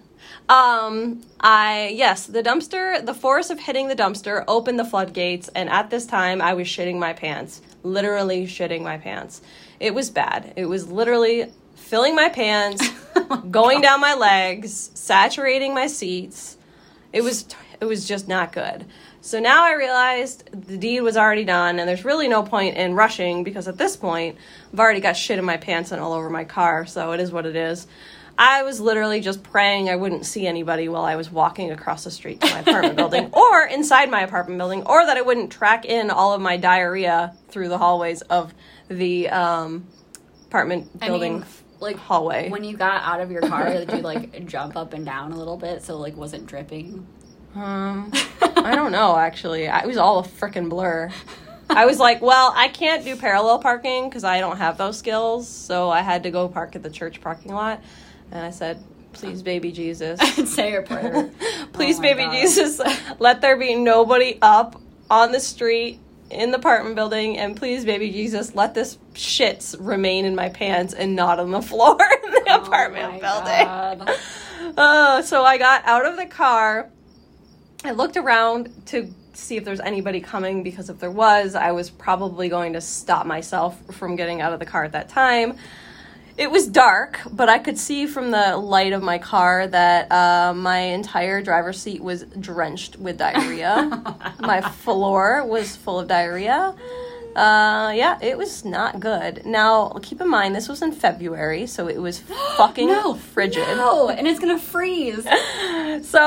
Um, 0.48 1.22
I 1.40 1.92
yes, 1.94 2.26
the 2.26 2.42
dumpster, 2.42 3.04
the 3.04 3.14
force 3.14 3.50
of 3.50 3.58
hitting 3.58 3.88
the 3.88 3.96
dumpster 3.96 4.44
opened 4.46 4.78
the 4.78 4.84
floodgates, 4.84 5.48
and 5.48 5.68
at 5.68 5.90
this 5.90 6.06
time 6.06 6.40
I 6.40 6.54
was 6.54 6.66
shitting 6.66 6.98
my 6.98 7.12
pants, 7.12 7.62
literally 7.82 8.46
shitting 8.46 8.82
my 8.82 8.98
pants. 8.98 9.42
It 9.80 9.94
was 9.94 10.10
bad. 10.10 10.52
It 10.56 10.66
was 10.66 10.88
literally 10.88 11.52
filling 11.86 12.16
my 12.16 12.28
pants, 12.28 12.88
going 13.50 13.80
down 13.80 14.00
my 14.00 14.14
legs, 14.14 14.90
saturating 14.94 15.72
my 15.72 15.86
seats. 15.86 16.56
It 17.12 17.22
was 17.22 17.46
it 17.80 17.84
was 17.84 18.06
just 18.06 18.26
not 18.26 18.52
good. 18.52 18.86
So 19.20 19.40
now 19.40 19.64
I 19.64 19.74
realized 19.74 20.50
the 20.52 20.76
deed 20.76 21.00
was 21.00 21.16
already 21.16 21.44
done, 21.44 21.78
and 21.78 21.88
there's 21.88 22.04
really 22.04 22.28
no 22.28 22.42
point 22.42 22.76
in 22.76 22.94
rushing 22.94 23.44
because 23.44 23.68
at 23.68 23.78
this 23.78 23.96
point 23.96 24.36
I've 24.72 24.80
already 24.80 25.00
got 25.00 25.16
shit 25.16 25.38
in 25.38 25.44
my 25.44 25.56
pants 25.56 25.92
and 25.92 26.00
all 26.00 26.12
over 26.12 26.28
my 26.28 26.44
car. 26.44 26.86
So 26.86 27.12
it 27.12 27.20
is 27.20 27.30
what 27.32 27.46
it 27.46 27.56
is. 27.56 27.86
I 28.38 28.64
was 28.64 28.80
literally 28.80 29.20
just 29.20 29.42
praying 29.42 29.88
I 29.88 29.96
wouldn't 29.96 30.26
see 30.26 30.46
anybody 30.46 30.88
while 30.88 31.04
I 31.04 31.16
was 31.16 31.30
walking 31.30 31.70
across 31.70 32.04
the 32.04 32.10
street 32.10 32.40
to 32.42 32.50
my 32.50 32.60
apartment 32.60 32.96
building 33.02 33.30
or 33.32 33.64
inside 33.66 34.10
my 34.10 34.22
apartment 34.22 34.58
building, 34.58 34.82
or 34.84 35.06
that 35.06 35.16
I 35.16 35.22
wouldn't 35.22 35.50
track 35.50 35.84
in 35.84 36.10
all 36.10 36.34
of 36.34 36.40
my 36.40 36.56
diarrhea 36.56 37.34
through 37.48 37.68
the 37.68 37.78
hallways 37.78 38.22
of 38.22 38.52
the 38.88 39.28
um, 39.30 39.86
apartment 40.48 40.90
I 41.00 41.06
building 41.08 41.34
mean, 41.34 41.44
like 41.80 41.96
hallway. 41.96 42.48
when 42.50 42.64
you 42.64 42.76
got 42.76 43.02
out 43.02 43.20
of 43.20 43.30
your 43.30 43.42
car, 43.42 43.70
did 43.72 43.92
you 43.92 43.98
like 43.98 44.46
jump 44.46 44.76
up 44.76 44.92
and 44.92 45.04
down 45.04 45.32
a 45.32 45.36
little 45.36 45.56
bit 45.56 45.82
so 45.82 45.96
like 45.98 46.16
wasn't 46.16 46.46
dripping? 46.46 47.06
Um, 47.54 48.10
I 48.42 48.74
don't 48.74 48.92
know 48.92 49.16
actually. 49.16 49.68
I, 49.68 49.80
it 49.80 49.86
was 49.86 49.96
all 49.96 50.18
a 50.18 50.22
freaking 50.22 50.68
blur. 50.68 51.10
I 51.68 51.84
was 51.86 51.98
like, 51.98 52.22
well, 52.22 52.52
I 52.54 52.68
can't 52.68 53.04
do 53.04 53.16
parallel 53.16 53.58
parking 53.58 54.08
because 54.08 54.24
I 54.24 54.38
don't 54.40 54.56
have 54.56 54.78
those 54.78 54.98
skills, 54.98 55.48
so 55.48 55.90
I 55.90 56.00
had 56.00 56.22
to 56.22 56.30
go 56.30 56.48
park 56.48 56.76
at 56.76 56.82
the 56.82 56.90
church 56.90 57.20
parking 57.20 57.52
lot. 57.52 57.82
And 58.30 58.44
I 58.44 58.50
said, 58.50 58.82
please, 59.12 59.42
baby 59.42 59.72
Jesus. 59.72 60.20
Say 60.54 60.72
your 60.72 60.82
prayer. 60.82 61.30
Please, 61.72 61.98
Oh 61.98 62.02
baby 62.02 62.22
God. 62.22 62.32
Jesus, 62.32 62.80
let 63.18 63.40
there 63.40 63.56
be 63.56 63.74
nobody 63.74 64.38
up 64.40 64.80
on 65.10 65.32
the 65.32 65.40
street 65.40 65.98
in 66.30 66.50
the 66.50 66.58
apartment 66.58 66.96
building, 66.96 67.38
and 67.38 67.56
please, 67.56 67.84
baby 67.84 68.10
Jesus, 68.10 68.54
let 68.54 68.74
this 68.74 68.98
shits 69.14 69.76
remain 69.78 70.24
in 70.24 70.34
my 70.34 70.48
pants 70.48 70.92
and 70.92 71.14
not 71.14 71.38
on 71.38 71.50
the 71.50 71.62
floor 71.70 71.98
in 72.24 72.30
the 72.30 72.44
Oh 72.48 72.62
apartment 72.62 73.20
building. 73.20 74.76
Uh, 74.76 75.22
so 75.22 75.44
I 75.44 75.58
got 75.58 75.84
out 75.86 76.06
of 76.06 76.16
the 76.16 76.26
car. 76.26 76.90
I 77.84 77.92
looked 77.92 78.16
around 78.16 78.86
to 78.86 79.12
see 79.34 79.56
if 79.56 79.64
there's 79.64 79.80
anybody 79.80 80.20
coming 80.20 80.62
because 80.62 80.88
if 80.88 80.98
there 80.98 81.10
was, 81.10 81.54
I 81.54 81.72
was 81.72 81.90
probably 81.90 82.48
going 82.48 82.72
to 82.72 82.80
stop 82.80 83.26
myself 83.26 83.78
from 83.92 84.16
getting 84.16 84.40
out 84.40 84.52
of 84.52 84.58
the 84.58 84.66
car 84.66 84.84
at 84.84 84.92
that 84.92 85.08
time. 85.08 85.56
It 86.38 86.50
was 86.50 86.66
dark, 86.66 87.20
but 87.32 87.48
I 87.48 87.58
could 87.58 87.78
see 87.78 88.06
from 88.06 88.30
the 88.30 88.58
light 88.58 88.92
of 88.92 89.02
my 89.02 89.16
car 89.16 89.66
that 89.68 90.12
uh, 90.12 90.52
my 90.52 90.78
entire 90.78 91.40
driver's 91.40 91.80
seat 91.80 92.02
was 92.02 92.24
drenched 92.38 92.96
with 92.96 93.16
diarrhea. 93.16 94.34
my 94.40 94.60
floor 94.60 95.46
was 95.46 95.76
full 95.76 95.98
of 95.98 96.08
diarrhea. 96.08 96.74
Uh, 97.34 97.92
yeah, 97.94 98.18
it 98.22 98.36
was 98.36 98.64
not 98.64 99.00
good. 99.00 99.44
Now, 99.44 99.98
keep 100.02 100.20
in 100.20 100.28
mind, 100.28 100.54
this 100.54 100.68
was 100.68 100.80
in 100.80 100.92
February, 100.92 101.66
so 101.66 101.86
it 101.86 101.98
was 101.98 102.20
fucking 102.56 102.88
no, 102.88 103.14
frigid. 103.14 103.66
No, 103.76 104.10
and 104.10 104.26
it's 104.26 104.40
gonna 104.40 104.58
freeze. 104.58 105.26
So 106.02 106.20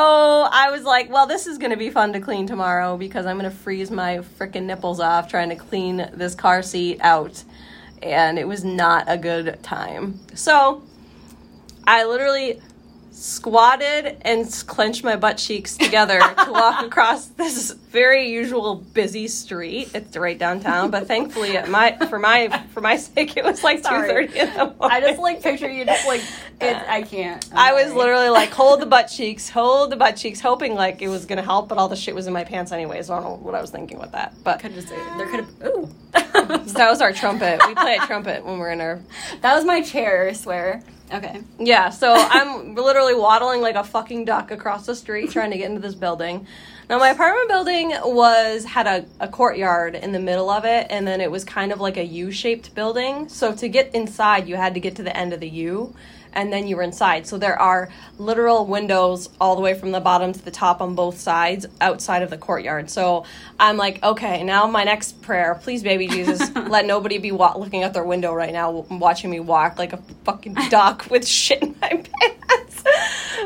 I 0.52 0.72
was 0.72 0.84
like, 0.84 1.12
well, 1.12 1.28
this 1.28 1.45
is 1.45 1.60
to 1.69 1.78
be 1.78 1.91
fun 1.91 2.12
to 2.13 2.19
clean 2.19 2.48
tomorrow 2.48 2.98
because 2.98 3.28
I'm 3.28 3.38
to 3.50 3.56
freeze 3.56 3.91
my 3.91 4.17
freaking 4.39 4.63
nipples 4.63 5.00
off 5.00 5.30
trying 5.30 5.50
to 5.50 5.56
clean 5.56 6.10
this 6.13 6.34
car 6.34 6.63
seat 6.63 6.98
out. 7.02 7.43
And 8.01 8.39
it 8.39 8.47
was 8.47 8.63
not 8.63 9.05
a 9.07 9.17
good 9.17 9.62
time. 9.63 10.19
So 10.33 10.83
I 11.85 12.05
literally 12.05 12.62
squatted 13.12 14.17
and 14.22 14.63
clenched 14.67 15.04
my 15.04 15.15
butt 15.15 15.38
cheeks 15.38 15.78
together 15.78 16.19
to 16.19 16.52
walk 16.52 16.86
across 16.86 17.28
this 17.28 17.72
very 17.72 18.30
usual 18.30 18.76
busy 18.76 19.28
street. 19.28 19.89
It's 19.93 20.15
right 20.15 20.38
downtown, 20.38 20.91
but 20.91 21.08
thankfully, 21.08 21.58
at 21.58 21.69
my 21.69 21.98
for 22.10 22.19
my 22.19 22.50
for 22.74 22.82
my 22.82 22.95
sake, 22.98 23.36
it 23.38 23.43
was 23.43 23.63
like 23.63 23.78
two 23.78 23.84
Sorry. 23.84 24.08
thirty 24.08 24.39
in 24.39 24.48
the 24.54 24.65
morning. 24.65 24.76
I 24.82 25.02
just 25.02 25.19
like 25.19 25.41
picture 25.41 25.69
you 25.69 25.86
just 25.86 26.08
like 26.08 26.22
it, 26.62 26.76
I 26.88 27.02
can't. 27.02 27.48
I'm 27.52 27.58
I 27.58 27.84
was 27.84 27.93
literally 27.93 28.30
like, 28.30 28.50
hold 28.50 28.82
the 28.82 28.86
butt 28.86 29.08
cheeks, 29.08 29.50
hold 29.50 29.91
the 29.91 29.95
butt 29.95 30.15
cheeks, 30.15 30.39
hoping 30.39 30.76
like 30.76 31.02
it 31.02 31.08
was 31.08 31.26
gonna 31.26 31.41
help, 31.41 31.69
but 31.69 31.78
all 31.78 31.88
the 31.88 31.95
shit 31.95 32.13
was 32.15 32.28
in 32.28 32.34
my 32.34 32.43
pants 32.43 32.72
anyway, 32.72 33.02
so 33.02 33.13
I 33.13 33.22
don't 33.22 33.30
know 33.30 33.45
what 33.45 33.56
I 33.56 33.62
was 33.62 33.72
thinking 33.72 34.00
with 34.00 34.12
that. 34.12 34.34
But 34.43 34.60
could 34.60 34.74
just 34.74 34.88
say 34.89 34.95
there 35.17 35.28
could 35.28 35.39
have. 35.41 35.50
Ooh, 35.65 35.89
so 36.13 36.74
that 36.74 36.89
was 36.89 37.02
our 37.02 37.12
trumpet. 37.13 37.60
We 37.67 37.76
play 37.76 37.98
a 38.02 38.06
trumpet 38.06 38.45
when 38.45 38.60
we're 38.60 38.72
in 38.72 38.82
our 38.82 39.00
that 39.41 39.56
was 39.56 39.65
my 39.65 39.82
chair. 39.82 40.28
I 40.30 40.34
swear. 40.34 40.82
Okay. 41.12 41.41
yeah. 41.60 41.89
So 41.89 42.13
I'm 42.13 42.76
literally 42.76 43.15
waddling 43.15 43.62
like 43.62 43.76
a 43.76 43.84
fucking 43.84 44.26
duck 44.26 44.52
across 44.52 44.86
the 44.86 44.95
street 44.95 45.32
trying 45.32 45.52
to 45.52 45.58
get 45.58 45.69
into 45.69 45.82
this 45.82 45.95
building. 45.95 46.45
Now 46.89 46.98
my 46.98 47.10
apartment 47.10 47.50
building 47.50 47.89
was 48.04 48.65
had 48.65 48.88
a, 48.88 49.06
a 49.19 49.28
courtyard 49.28 49.95
in 49.95 50.12
the 50.12 50.19
middle 50.19 50.50
of 50.50 50.65
it, 50.65 50.88
and 50.89 51.08
then 51.08 51.22
it 51.22 51.30
was 51.30 51.43
kind 51.43 51.72
of 51.72 51.80
like 51.80 51.98
a 51.98 52.04
U-shaped 52.04 52.74
building. 52.74 53.30
So 53.30 53.54
to 53.54 53.69
get 53.69 53.93
inside, 53.93 54.48
you 54.48 54.56
had 54.56 54.74
to 54.74 54.80
get 54.80 54.95
to 54.95 55.04
the 55.04 55.15
end 55.15 55.34
of 55.34 55.39
the 55.39 55.50
U, 55.50 55.95
and 56.34 56.52
then 56.52 56.68
you 56.68 56.76
were 56.76 56.84
inside. 56.84 57.28
So 57.28 57.38
there 57.38 57.60
are 57.60 57.89
literal 58.18 58.65
windows 58.65 59.30
all 59.39 59.56
the 59.56 59.62
way 59.62 59.74
from 59.74 59.92
the 59.92 60.00
bottom 60.00 60.34
to 60.34 60.44
the 60.44 60.52
top 60.52 60.82
on 60.82 60.96
both 60.96 61.20
sides 61.20 61.65
outside 61.82 62.22
of 62.22 62.30
the 62.30 62.38
courtyard. 62.38 62.89
So 62.89 63.26
I'm 63.60 63.78
like, 63.78 64.04
okay, 64.04 64.44
now 64.44 64.68
my 64.68 64.84
next 64.84 65.22
prayer, 65.22 65.60
please, 65.62 65.84
baby 65.84 66.08
Jesus, 66.08 66.54
let 66.56 66.86
nobody 66.86 67.18
be 67.18 67.32
wa- 67.32 67.58
looking 67.58 67.84
out 67.84 67.94
their 67.94 68.06
window 68.06 68.34
right 68.34 68.54
now, 68.54 68.72
watching 68.89 69.30
me 69.30 69.39
walk 69.39 69.78
like 69.78 69.94
a 69.94 69.98
fucking 70.26 70.56
duck 70.70 71.08
with 71.10 71.28
shit 71.39 71.62
in 71.62 71.76
my 71.82 71.89
pants. 71.89 72.84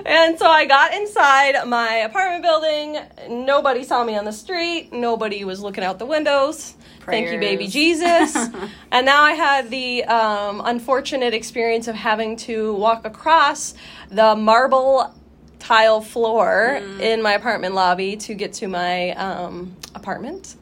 and 0.05 0.37
so 0.37 0.45
I 0.47 0.65
got 0.65 0.93
inside 0.93 1.67
my 1.67 1.95
apartment 1.95 2.43
building. 2.43 2.99
Nobody 3.45 3.83
saw 3.83 4.03
me 4.03 4.15
on 4.15 4.25
the 4.25 4.31
street. 4.31 4.91
Nobody 4.91 5.43
was 5.43 5.61
looking 5.61 5.83
out 5.83 5.99
the 5.99 6.05
windows. 6.05 6.75
Thank 7.05 7.31
you, 7.31 7.39
baby 7.39 7.67
Jesus. 7.67 8.35
and 8.91 9.05
now 9.05 9.23
I 9.23 9.33
had 9.33 9.69
the 9.69 10.03
um, 10.05 10.61
unfortunate 10.63 11.33
experience 11.33 11.87
of 11.87 11.95
having 11.95 12.35
to 12.37 12.73
walk 12.75 13.05
across 13.05 13.73
the 14.09 14.35
marble 14.35 15.13
tile 15.59 16.01
floor 16.01 16.81
in 16.99 17.21
my 17.21 17.33
apartment 17.33 17.73
lobby 17.73 18.17
to 18.17 18.33
get 18.33 18.53
to 18.53 18.67
my 18.67 19.11
um, 19.11 19.75
apartment. 19.95 20.55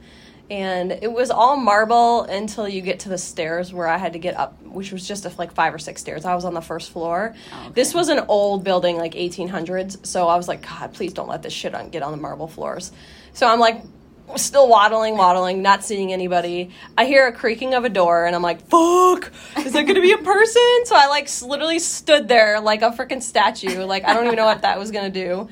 And 0.52 0.92
it 0.92 1.12
was 1.12 1.32
all 1.32 1.56
marble 1.56 2.24
until 2.24 2.68
you 2.68 2.82
get 2.82 3.00
to 3.02 3.10
the 3.10 3.18
stairs 3.18 3.74
where 3.74 3.88
I 3.88 3.98
had 3.98 4.14
to 4.14 4.20
get 4.20 4.36
up, 4.36 4.62
which 4.64 4.92
was 4.92 5.08
just 5.08 5.26
a, 5.26 5.32
like 5.38 5.54
five 5.54 5.74
or 5.74 5.80
six 5.80 6.02
stairs. 6.02 6.26
I 6.26 6.36
was 6.36 6.44
on 6.44 6.54
the 6.54 6.62
first 6.62 6.92
floor. 6.92 7.34
This 7.74 7.94
was 7.94 8.10
an 8.10 8.20
old 8.28 8.66
building, 8.66 8.98
like 8.98 9.14
1800s. 9.14 10.06
So 10.06 10.28
I 10.28 10.36
was 10.36 10.50
like, 10.50 10.62
God, 10.68 10.94
please 10.94 11.14
don't 11.14 11.30
let 11.30 11.42
this 11.42 11.54
shit 11.54 11.74
on, 11.74 11.90
get 11.90 12.04
on 12.04 12.12
the 12.12 12.18
marble 12.18 12.48
floors. 12.48 12.92
So 13.32 13.48
I'm 13.48 13.62
like, 13.62 13.82
still 14.38 14.68
waddling, 14.68 15.18
waddling, 15.18 15.62
not 15.62 15.84
seeing 15.84 16.12
anybody. 16.14 16.70
I 16.98 17.06
hear 17.06 17.28
a 17.28 17.32
creaking 17.32 17.74
of 17.74 17.84
a 17.86 17.90
door, 17.90 18.26
and 18.26 18.36
I'm 18.36 18.42
like, 18.42 18.62
"Fuck! 18.68 19.32
Is 19.58 19.74
that 19.74 19.84
gonna 19.88 20.02
be 20.02 20.12
a 20.12 20.18
person?" 20.18 20.86
So 20.86 20.96
I 20.96 21.08
like 21.08 21.30
literally 21.42 21.80
stood 21.80 22.28
there 22.28 22.60
like 22.60 22.82
a 22.82 22.92
freaking 22.92 23.22
statue. 23.22 23.84
Like 23.84 24.06
I 24.06 24.14
don't 24.14 24.26
even 24.26 24.36
know 24.38 24.46
what 24.46 24.62
that 24.64 24.78
was 24.80 24.92
gonna 24.92 25.10
do. 25.10 25.50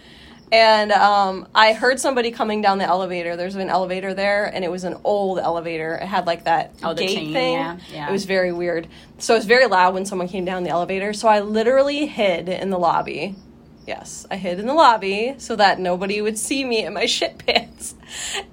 And 0.52 0.92
um, 0.92 1.48
I 1.54 1.74
heard 1.74 2.00
somebody 2.00 2.32
coming 2.32 2.60
down 2.64 2.80
the 2.80 2.84
elevator. 2.86 3.36
There's 3.36 3.54
an 3.54 3.70
elevator 3.70 4.16
there, 4.16 4.46
and 4.46 4.66
it 4.66 4.72
was 4.72 4.84
an 4.84 4.98
old 5.04 5.38
elevator. 5.38 5.94
It 5.94 6.08
had 6.08 6.26
like 6.26 6.46
that 6.46 6.74
Oh, 6.82 6.96
gate 6.96 7.10
chain, 7.10 7.34
thing. 7.34 7.54
yeah, 7.54 7.78
yeah. 7.94 8.10
It 8.10 8.12
was 8.12 8.26
very 8.26 8.52
weird. 8.52 8.88
So 9.20 9.36
it 9.36 9.38
was 9.38 9.46
very 9.46 9.68
loud 9.68 9.94
when 9.94 10.06
someone 10.06 10.28
came 10.28 10.46
down 10.46 10.64
the 10.64 10.72
elevator. 10.72 11.14
So 11.14 11.28
I 11.28 11.42
literally 11.42 12.08
hid 12.08 12.50
in 12.50 12.72
the 12.72 12.80
lobby. 12.80 13.36
Yes, 13.90 14.28
I 14.30 14.36
hid 14.36 14.60
in 14.60 14.68
the 14.68 14.76
lobby 14.76 15.34
so 15.40 15.56
that 15.56 15.80
nobody 15.80 16.22
would 16.22 16.38
see 16.38 16.64
me 16.64 16.86
in 16.86 16.94
my 16.94 17.06
shit 17.08 17.44
pants. 17.44 17.96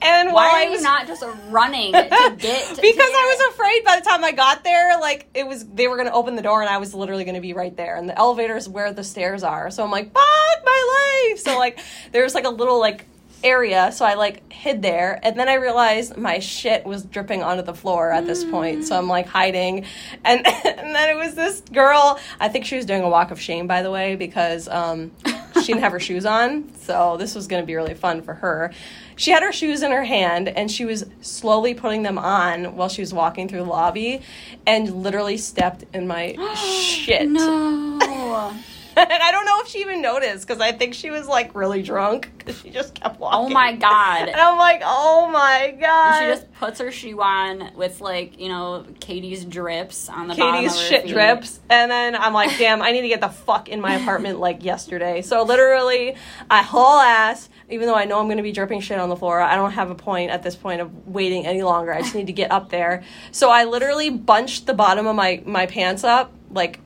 And 0.01 0.33
while 0.33 0.49
Why 0.51 0.64
I 0.64 0.70
was 0.70 0.81
you 0.81 0.83
not 0.83 1.07
just 1.07 1.22
running 1.51 1.92
to 1.92 1.99
get? 2.09 2.38
because 2.38 2.79
to 2.79 2.83
I 2.83 3.37
was 3.38 3.55
afraid 3.55 3.85
by 3.85 4.01
the 4.01 4.09
time 4.09 4.25
I 4.25 4.33
got 4.33 4.64
there, 4.64 4.99
like 4.99 5.29
it 5.35 5.46
was 5.46 5.66
they 5.66 5.88
were 5.88 5.99
gonna 5.99 6.12
open 6.12 6.37
the 6.37 6.42
door 6.42 6.62
and 6.62 6.70
I 6.70 6.79
was 6.79 6.94
literally 6.94 7.25
gonna 7.25 7.42
be 7.42 7.53
right 7.53 7.77
there. 7.77 7.96
And 7.96 8.09
the 8.09 8.18
elevator 8.18 8.57
is 8.57 8.66
where 8.66 8.94
the 8.94 9.05
stairs 9.05 9.42
are. 9.42 9.70
So 9.70 9.85
I'm 9.85 9.90
like, 9.90 10.07
fuck 10.07 10.64
my 10.64 11.29
life. 11.31 11.40
So 11.40 11.59
like 11.59 11.81
there's 12.12 12.35
like 12.35 12.46
a 12.46 12.49
little 12.49 12.81
like 12.81 13.05
area, 13.47 13.93
so 13.93 14.05
I 14.05 14.15
like 14.15 14.53
hid 14.53 14.83
there, 14.83 15.21
and 15.23 15.39
then 15.39 15.49
I 15.49 15.55
realized 15.55 16.17
my 16.17 16.41
shit 16.41 16.85
was 16.85 17.05
dripping 17.05 17.43
onto 17.43 17.63
the 17.63 17.75
floor 17.75 18.11
at 18.11 18.27
this 18.27 18.45
point. 18.45 18.85
So 18.85 18.99
I'm 18.99 19.09
like 19.09 19.27
hiding, 19.27 19.85
and 20.25 20.47
and 20.65 20.95
then 20.95 21.11
it 21.11 21.17
was 21.17 21.35
this 21.35 21.61
girl. 21.73 22.19
I 22.41 22.49
think 22.49 22.65
she 22.65 22.77
was 22.77 22.85
doing 22.85 23.03
a 23.03 23.09
walk 23.09 23.31
of 23.31 23.41
shame, 23.41 23.67
by 23.67 23.83
the 23.83 23.91
way, 23.91 24.17
because 24.17 24.69
um, 24.69 25.13
she 25.61 25.67
didn't 25.69 25.81
have 25.81 25.93
her 25.93 26.01
shoes 26.01 26.27
on. 26.27 26.75
So 26.77 27.17
this 27.17 27.35
was 27.35 27.47
going 27.47 27.63
to 27.63 27.67
be 27.67 27.77
really 27.77 27.95
fun 27.95 28.23
for 28.23 28.35
her. 28.35 28.73
She 29.15 29.31
had 29.31 29.43
her 29.43 29.53
shoes 29.53 29.83
in 29.83 29.93
her 29.93 30.05
hand, 30.05 30.49
and 30.49 30.71
she 30.71 30.85
was 30.85 31.07
slowly 31.21 31.73
putting 31.73 32.03
them 32.03 32.19
on 32.19 32.77
while 32.77 32.89
she 32.89 33.01
was 33.01 33.15
walking 33.15 33.49
through 33.49 33.61
the 33.61 33.71
lobby, 33.71 34.23
and 34.67 35.03
literally 35.03 35.39
stepped 35.39 35.85
in 35.95 36.07
my 36.07 36.37
shit. 36.57 37.29
no. 37.29 38.53
And 38.97 39.13
I 39.23 39.31
don't 39.31 39.45
know 39.45 39.61
if 39.61 39.69
she 39.69 39.81
even 39.81 40.01
noticed 40.01 40.47
because 40.47 40.61
I 40.61 40.73
think 40.73 40.95
she 40.95 41.11
was 41.11 41.27
like 41.29 41.55
really 41.55 41.83
drunk 41.83 42.31
because 42.39 42.61
she 42.61 42.71
just 42.71 42.95
kept 42.95 43.17
oh 43.17 43.25
walking. 43.25 43.51
Oh 43.51 43.55
my 43.55 43.75
god. 43.75 44.29
And 44.37 44.41
I'm 44.41 44.59
like, 44.59 44.83
oh 44.85 45.29
my 45.29 45.77
god. 45.79 46.21
She 46.21 46.27
just 46.27 46.53
puts 46.55 46.81
her 46.81 46.91
shoe 46.91 47.21
on 47.21 47.73
with 47.77 48.01
like 48.01 48.39
you 48.39 48.49
know 48.49 48.85
Katie's 49.01 49.45
drips 49.45 50.09
on 50.09 50.29
the 50.29 50.35
bottom 50.35 50.55
Katie's 50.57 50.79
shit 50.79 51.03
feet. 51.05 51.13
drips, 51.13 51.61
and 51.69 51.91
then 51.91 52.15
I'm 52.17 52.33
like, 52.33 52.57
damn, 52.59 52.83
I 52.83 52.93
need 52.93 53.03
to 53.03 53.09
get 53.09 53.21
the 53.21 53.29
fuck 53.29 53.69
in 53.69 53.81
my 53.81 53.95
apartment 53.95 54.41
like 54.41 54.65
yesterday. 54.65 55.23
So 55.23 55.43
literally, 55.43 56.17
I 56.51 56.63
haul 56.63 57.01
ass. 57.01 57.49
Even 57.69 57.89
though 57.89 57.97
I 57.97 58.05
know 58.05 58.21
I'm 58.21 58.27
going 58.27 58.37
to 58.37 58.45
be 58.45 58.53
dripping 58.53 58.81
shit 58.81 58.97
on 58.97 59.09
the 59.09 59.17
floor, 59.17 59.41
I 59.41 59.57
don't 59.57 59.73
have 59.73 59.91
a 59.91 59.97
point 59.97 60.31
at 60.31 60.45
this 60.45 60.55
point 60.55 60.81
of 60.81 61.09
waiting 61.09 61.47
any 61.47 61.65
longer. 61.65 61.93
I 61.93 62.01
just 62.01 62.15
need 62.15 62.29
to 62.29 62.33
get 62.33 62.53
up 62.53 62.71
there. 62.71 63.03
So 63.33 63.51
I 63.51 63.65
literally 63.65 64.09
bunched 64.09 64.67
the 64.67 64.75
bottom 64.75 65.07
of 65.09 65.17
my 65.17 65.43
my 65.45 65.67
pants 65.67 66.05
up 66.05 66.33
like 66.51 66.79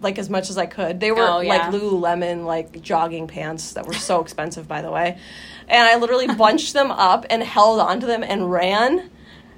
like 0.00 0.18
as 0.18 0.28
much 0.30 0.50
as 0.50 0.58
I 0.58 0.66
could. 0.66 1.00
They 1.00 1.10
were 1.12 1.22
Oh, 1.26 1.40
yeah. 1.40 1.68
like 1.68 1.80
Lululemon 1.80 2.44
like 2.44 2.80
jogging 2.82 3.26
pants 3.26 3.72
that 3.72 3.86
were 3.86 3.94
so 3.94 4.20
expensive 4.24 4.68
by 4.68 4.82
the 4.82 4.90
way. 4.90 5.18
And 5.68 5.88
I 5.88 5.96
literally 5.96 6.28
bunched 6.28 6.72
them 6.74 6.90
up 6.90 7.26
and 7.30 7.42
held 7.42 7.80
onto 7.80 8.06
them 8.06 8.22
and 8.22 8.50
ran 8.50 9.10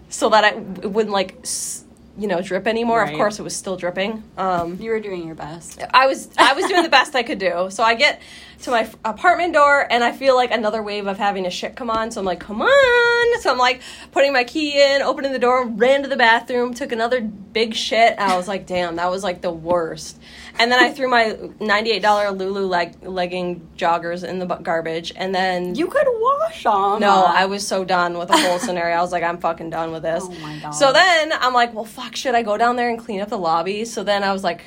so 0.09 0.29
that 0.31 0.44
I 0.44 0.55
wouldn't 0.87 1.12
like 1.12 1.37
s- 1.42 1.85
you 2.18 2.26
know 2.26 2.40
drip 2.42 2.66
anymore. 2.66 3.02
Of 3.02 3.12
course 3.16 3.38
it 3.38 3.42
was 3.42 3.54
still 3.57 3.76
dripping. 3.76 4.22
Um 4.37 4.76
You 4.81 4.90
were 4.90 5.00
doing 5.00 5.24
your 5.26 5.35
best. 5.37 5.81
I 5.94 6.07
was 6.07 6.28
I 6.37 6.52
was 6.54 6.66
doing 6.66 6.83
the 6.83 6.88
best 6.88 7.14
I 7.14 7.22
could 7.22 7.38
do. 7.38 7.68
So 7.70 7.83
I 7.83 7.94
get 7.94 8.20
to 8.62 8.70
my 8.72 8.81
f- 8.81 8.96
apartment 9.04 9.54
door 9.54 9.87
and 9.88 10.02
I 10.02 10.11
feel 10.11 10.35
like 10.35 10.50
another 10.50 10.83
wave 10.83 11.07
of 11.07 11.16
having 11.16 11.46
a 11.46 11.50
shit 11.50 11.76
come 11.76 11.90
on. 11.90 12.11
So 12.11 12.20
I'm 12.20 12.26
like, 12.26 12.40
come 12.40 12.61
on. 12.61 13.40
So 13.40 13.52
I'm 13.52 13.59
like 13.59 13.83
putting 14.11 14.33
my 14.33 14.42
key 14.42 14.83
in, 14.83 15.00
opening 15.00 15.33
the 15.33 15.38
door, 15.38 15.64
ran 15.66 16.02
to 16.02 16.09
the 16.09 16.16
bathroom, 16.16 16.74
took 16.74 16.90
another 16.90 17.20
big 17.20 17.74
shit. 17.74 18.14
And 18.18 18.33
I 18.33 18.37
was 18.37 18.48
like, 18.48 18.66
damn, 18.66 18.96
that 18.96 19.11
was 19.11 19.22
like 19.22 19.42
the 19.42 19.52
worst. 19.52 20.18
And 20.61 20.73
then 20.73 20.79
I 20.83 20.90
threw 20.90 21.09
my 21.09 21.37
$98 21.61 22.37
Lulu 22.37 22.66
leg- 22.66 23.03
legging 23.07 23.68
joggers 23.77 24.25
in 24.25 24.38
the 24.38 24.47
bu- 24.47 24.62
garbage. 24.62 25.12
And 25.14 25.35
then 25.35 25.75
You 25.75 25.87
could 25.87 26.07
wash 26.09 26.64
them. 26.64 27.01
no, 27.01 27.25
I 27.25 27.47
was 27.47 27.66
so 27.66 27.85
done 27.85 28.18
with 28.18 28.29
the 28.29 28.37
whole 28.38 28.59
scenario. 28.59 28.97
I 28.97 29.01
was 29.01 29.12
like, 29.12 29.23
I'm 29.23 29.38
fucking 29.38 29.71
done 29.71 29.92
with 29.92 30.03
this. 30.03 30.25
Oh 30.27 30.31
my 30.40 30.59
God. 30.59 30.71
So 30.73 30.92
then 30.92 31.33
I'm 31.33 31.55
like, 31.55 31.75
well, 31.75 31.85
fuck, 31.85 32.16
should 32.16 32.35
I 32.35 32.42
go 32.42 32.57
down 32.57 32.77
there 32.77 32.88
and 32.90 32.99
clean 32.99 33.21
up 33.21 33.29
the 33.29 33.38
lobby? 33.38 33.85
So 33.85 34.03
then 34.03 34.25
I 34.25 34.33
was 34.33 34.42
like, 34.42 34.62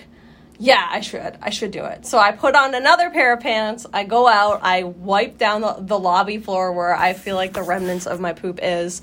yeah, 0.58 0.88
I 0.90 1.02
should. 1.02 1.38
I 1.42 1.50
should 1.50 1.72
do 1.72 1.84
it. 1.86 2.06
So 2.06 2.20
I 2.20 2.32
put 2.32 2.56
on 2.56 2.76
another 2.76 3.10
pair 3.10 3.34
of 3.34 3.40
pants. 3.40 3.86
I 3.92 4.04
go 4.04 4.28
out. 4.28 4.60
I 4.62 4.84
wipe 4.84 5.38
down 5.40 5.62
the, 5.62 5.76
the 5.80 5.98
lobby 5.98 6.38
floor 6.38 6.72
where 6.72 6.96
I 6.96 7.14
feel 7.14 7.36
like 7.36 7.54
the 7.54 7.64
remnants 7.64 8.06
of 8.06 8.20
my 8.20 8.34
poop 8.34 8.60
is. 8.62 9.02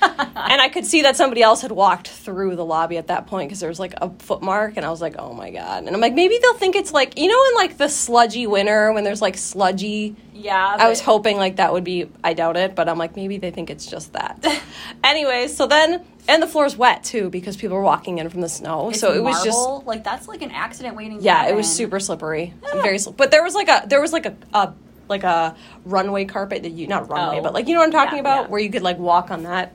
and 0.02 0.60
I 0.60 0.68
could 0.68 0.84
see 0.86 1.02
that 1.02 1.16
somebody 1.16 1.42
else 1.42 1.62
had 1.62 1.72
walked 1.72 2.08
through 2.08 2.56
the 2.56 2.64
lobby 2.64 2.96
at 2.98 3.08
that 3.08 3.26
point 3.26 3.48
because 3.48 3.60
there 3.60 3.68
was 3.68 3.80
like 3.80 3.94
a 4.00 4.10
footmark, 4.10 4.76
and 4.76 4.84
I 4.86 4.90
was 4.90 5.00
like, 5.00 5.16
"Oh 5.18 5.32
my 5.32 5.50
god!" 5.50 5.84
And 5.84 5.94
I'm 5.94 6.00
like, 6.00 6.14
maybe 6.14 6.38
they'll 6.40 6.54
think 6.54 6.76
it's 6.76 6.92
like 6.92 7.18
you 7.18 7.26
know, 7.28 7.44
in 7.50 7.54
like 7.56 7.76
the 7.78 7.88
sludgy 7.88 8.46
winter 8.46 8.92
when 8.92 9.04
there's 9.04 9.20
like 9.22 9.36
sludgy 9.36 10.14
Yeah. 10.32 10.76
I 10.78 10.88
was 10.88 11.00
hoping 11.00 11.36
like 11.36 11.56
that 11.56 11.72
would 11.72 11.84
be. 11.84 12.08
I 12.22 12.34
doubt 12.34 12.56
it, 12.56 12.74
but 12.74 12.88
I'm 12.88 12.98
like 12.98 13.16
maybe 13.16 13.38
they 13.38 13.50
think 13.50 13.70
it's 13.70 13.86
just 13.86 14.12
that. 14.12 14.44
Anyways, 15.04 15.56
so 15.56 15.66
then 15.66 16.04
and 16.28 16.42
the 16.42 16.46
floor's 16.46 16.76
wet 16.76 17.04
too 17.04 17.30
because 17.30 17.56
people 17.56 17.76
were 17.76 17.82
walking 17.82 18.18
in 18.18 18.28
from 18.28 18.40
the 18.40 18.48
snow. 18.48 18.90
It's 18.90 19.00
so 19.00 19.12
it 19.12 19.22
was 19.22 19.42
just 19.44 19.58
like 19.86 20.04
that's 20.04 20.28
like 20.28 20.42
an 20.42 20.50
accident 20.50 20.96
waiting. 20.96 21.18
to 21.18 21.24
yeah, 21.24 21.48
it 21.48 21.54
was 21.56 21.70
super 21.72 21.98
slippery, 22.00 22.54
ah. 22.64 22.82
very. 22.82 22.96
Sli- 22.98 23.16
but 23.16 23.30
there 23.30 23.42
was 23.42 23.54
like 23.54 23.68
a 23.68 23.84
there 23.86 24.00
was 24.00 24.12
like 24.12 24.26
a, 24.26 24.36
a 24.52 24.72
like 25.08 25.24
a 25.24 25.56
runway 25.86 26.26
carpet 26.26 26.62
that 26.64 26.70
you 26.72 26.86
not 26.86 27.08
runway, 27.08 27.38
Oh. 27.38 27.42
but 27.42 27.54
like 27.54 27.66
you 27.66 27.72
know 27.74 27.80
what 27.80 27.86
I'm 27.86 27.92
talking 27.92 28.16
Yeah, 28.16 28.20
about, 28.20 28.42
yeah. 28.44 28.48
where 28.48 28.60
you 28.60 28.70
could 28.70 28.82
like 28.82 28.98
walk 28.98 29.30
on 29.30 29.44
that. 29.44 29.72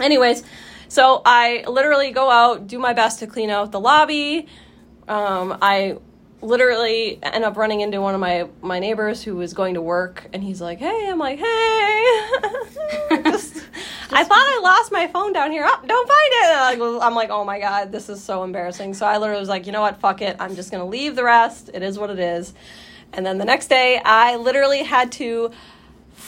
Anyways, 0.00 0.42
so 0.88 1.22
I 1.24 1.64
literally 1.66 2.10
go 2.10 2.30
out, 2.30 2.66
do 2.66 2.78
my 2.78 2.92
best 2.92 3.18
to 3.20 3.26
clean 3.26 3.50
out 3.50 3.72
the 3.72 3.80
lobby. 3.80 4.46
Um, 5.08 5.58
I 5.62 5.98
literally 6.40 7.18
end 7.22 7.44
up 7.44 7.56
running 7.56 7.80
into 7.80 8.00
one 8.00 8.14
of 8.14 8.20
my 8.20 8.48
my 8.62 8.78
neighbors 8.78 9.22
who 9.22 9.36
was 9.36 9.54
going 9.54 9.74
to 9.74 9.82
work, 9.82 10.28
and 10.32 10.42
he's 10.42 10.60
like, 10.60 10.78
"Hey," 10.78 11.08
I'm 11.08 11.18
like, 11.18 11.38
"Hey." 11.38 13.22
Just- 13.24 13.62
I 14.14 14.24
thought 14.24 14.36
I 14.36 14.60
lost 14.62 14.92
my 14.92 15.06
phone 15.06 15.32
down 15.32 15.50
here. 15.52 15.64
Oh, 15.66 15.80
don't 15.86 16.08
find 16.08 16.78
it. 16.78 17.00
I'm 17.02 17.14
like, 17.14 17.30
oh 17.30 17.44
my 17.44 17.58
god, 17.58 17.90
this 17.92 18.10
is 18.10 18.22
so 18.22 18.44
embarrassing. 18.44 18.92
So 18.92 19.06
I 19.06 19.16
literally 19.16 19.40
was 19.40 19.48
like, 19.48 19.64
you 19.66 19.72
know 19.72 19.80
what, 19.80 20.00
fuck 20.00 20.20
it. 20.20 20.36
I'm 20.38 20.54
just 20.54 20.70
gonna 20.70 20.86
leave 20.86 21.16
the 21.16 21.24
rest. 21.24 21.70
It 21.72 21.82
is 21.82 21.98
what 21.98 22.10
it 22.10 22.18
is. 22.18 22.52
And 23.14 23.24
then 23.24 23.38
the 23.38 23.44
next 23.46 23.68
day, 23.68 24.00
I 24.04 24.36
literally 24.36 24.82
had 24.82 25.12
to 25.12 25.50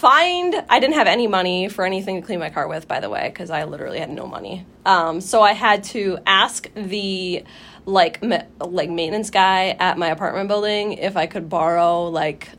find 0.04 0.54
i 0.68 0.78
didn't 0.80 0.96
have 0.96 1.06
any 1.06 1.26
money 1.26 1.66
for 1.66 1.86
anything 1.86 2.20
to 2.20 2.26
clean 2.26 2.38
my 2.38 2.50
car 2.50 2.68
with 2.68 2.86
by 2.86 3.00
the 3.00 3.08
way 3.08 3.30
because 3.30 3.48
i 3.48 3.64
literally 3.64 3.98
had 3.98 4.10
no 4.10 4.26
money. 4.26 4.66
Um, 4.84 5.22
so 5.22 5.40
i 5.40 5.52
had 5.54 5.82
to 5.84 6.18
ask 6.26 6.68
the 6.74 7.42
like 7.86 8.22
ma- 8.22 8.42
like 8.60 8.90
maintenance 8.90 9.30
guy 9.30 9.70
at 9.70 9.96
my 9.96 10.08
apartment 10.08 10.48
building 10.48 10.92
if 10.92 11.16
i 11.16 11.24
could 11.24 11.48
borrow 11.48 12.08
like 12.08 12.50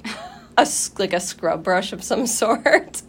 a 0.57 0.67
like 0.97 1.13
a 1.13 1.19
scrub 1.19 1.63
brush 1.63 1.91
of 1.93 2.03
some 2.03 2.27
sort. 2.41 3.01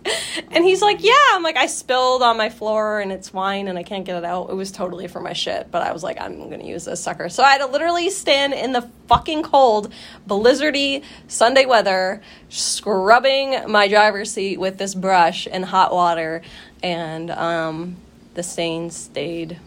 And 0.51 0.65
he's 0.65 0.83
like 0.83 1.03
yeah. 1.03 1.13
I'm 1.33 1.43
like 1.43 1.57
i 1.57 1.67
spilled 1.67 2.23
on 2.23 2.37
my 2.37 2.51
floor 2.51 3.01
and 3.01 3.13
it's 3.13 3.33
wine 3.33 3.69
and 3.69 3.79
i 3.79 3.83
can't 3.83 4.05
get 4.05 4.17
it 4.17 4.25
out. 4.25 4.51
It 4.51 4.55
was 4.55 4.73
totally 4.73 5.07
for 5.07 5.21
my 5.21 5.33
shit 5.33 5.71
but 5.71 5.83
i 5.83 5.93
was 5.93 6.03
like 6.03 6.21
i'm 6.21 6.51
gonna 6.51 6.65
use 6.65 6.85
this 6.85 7.01
sucker. 7.01 7.29
So 7.29 7.43
i 7.43 7.53
had 7.53 7.59
to 7.59 7.67
literally 7.67 8.11
stand 8.11 8.53
in 8.53 8.73
the 8.73 8.89
fucking 9.09 9.43
cold 9.45 9.93
blizzardy 10.27 11.05
sunday 11.29 11.65
weather 11.65 12.21
scrubbing 12.49 13.71
my 13.71 13.87
driver's 13.87 14.33
seat 14.33 14.59
with 14.59 14.79
this 14.79 14.95
brush 14.97 15.47
and 15.51 15.65
hot 15.65 15.93
water 15.93 16.43
and 16.83 17.31
um, 17.31 17.97
the 18.35 18.43
stain 18.43 18.91
stayed 18.91 19.59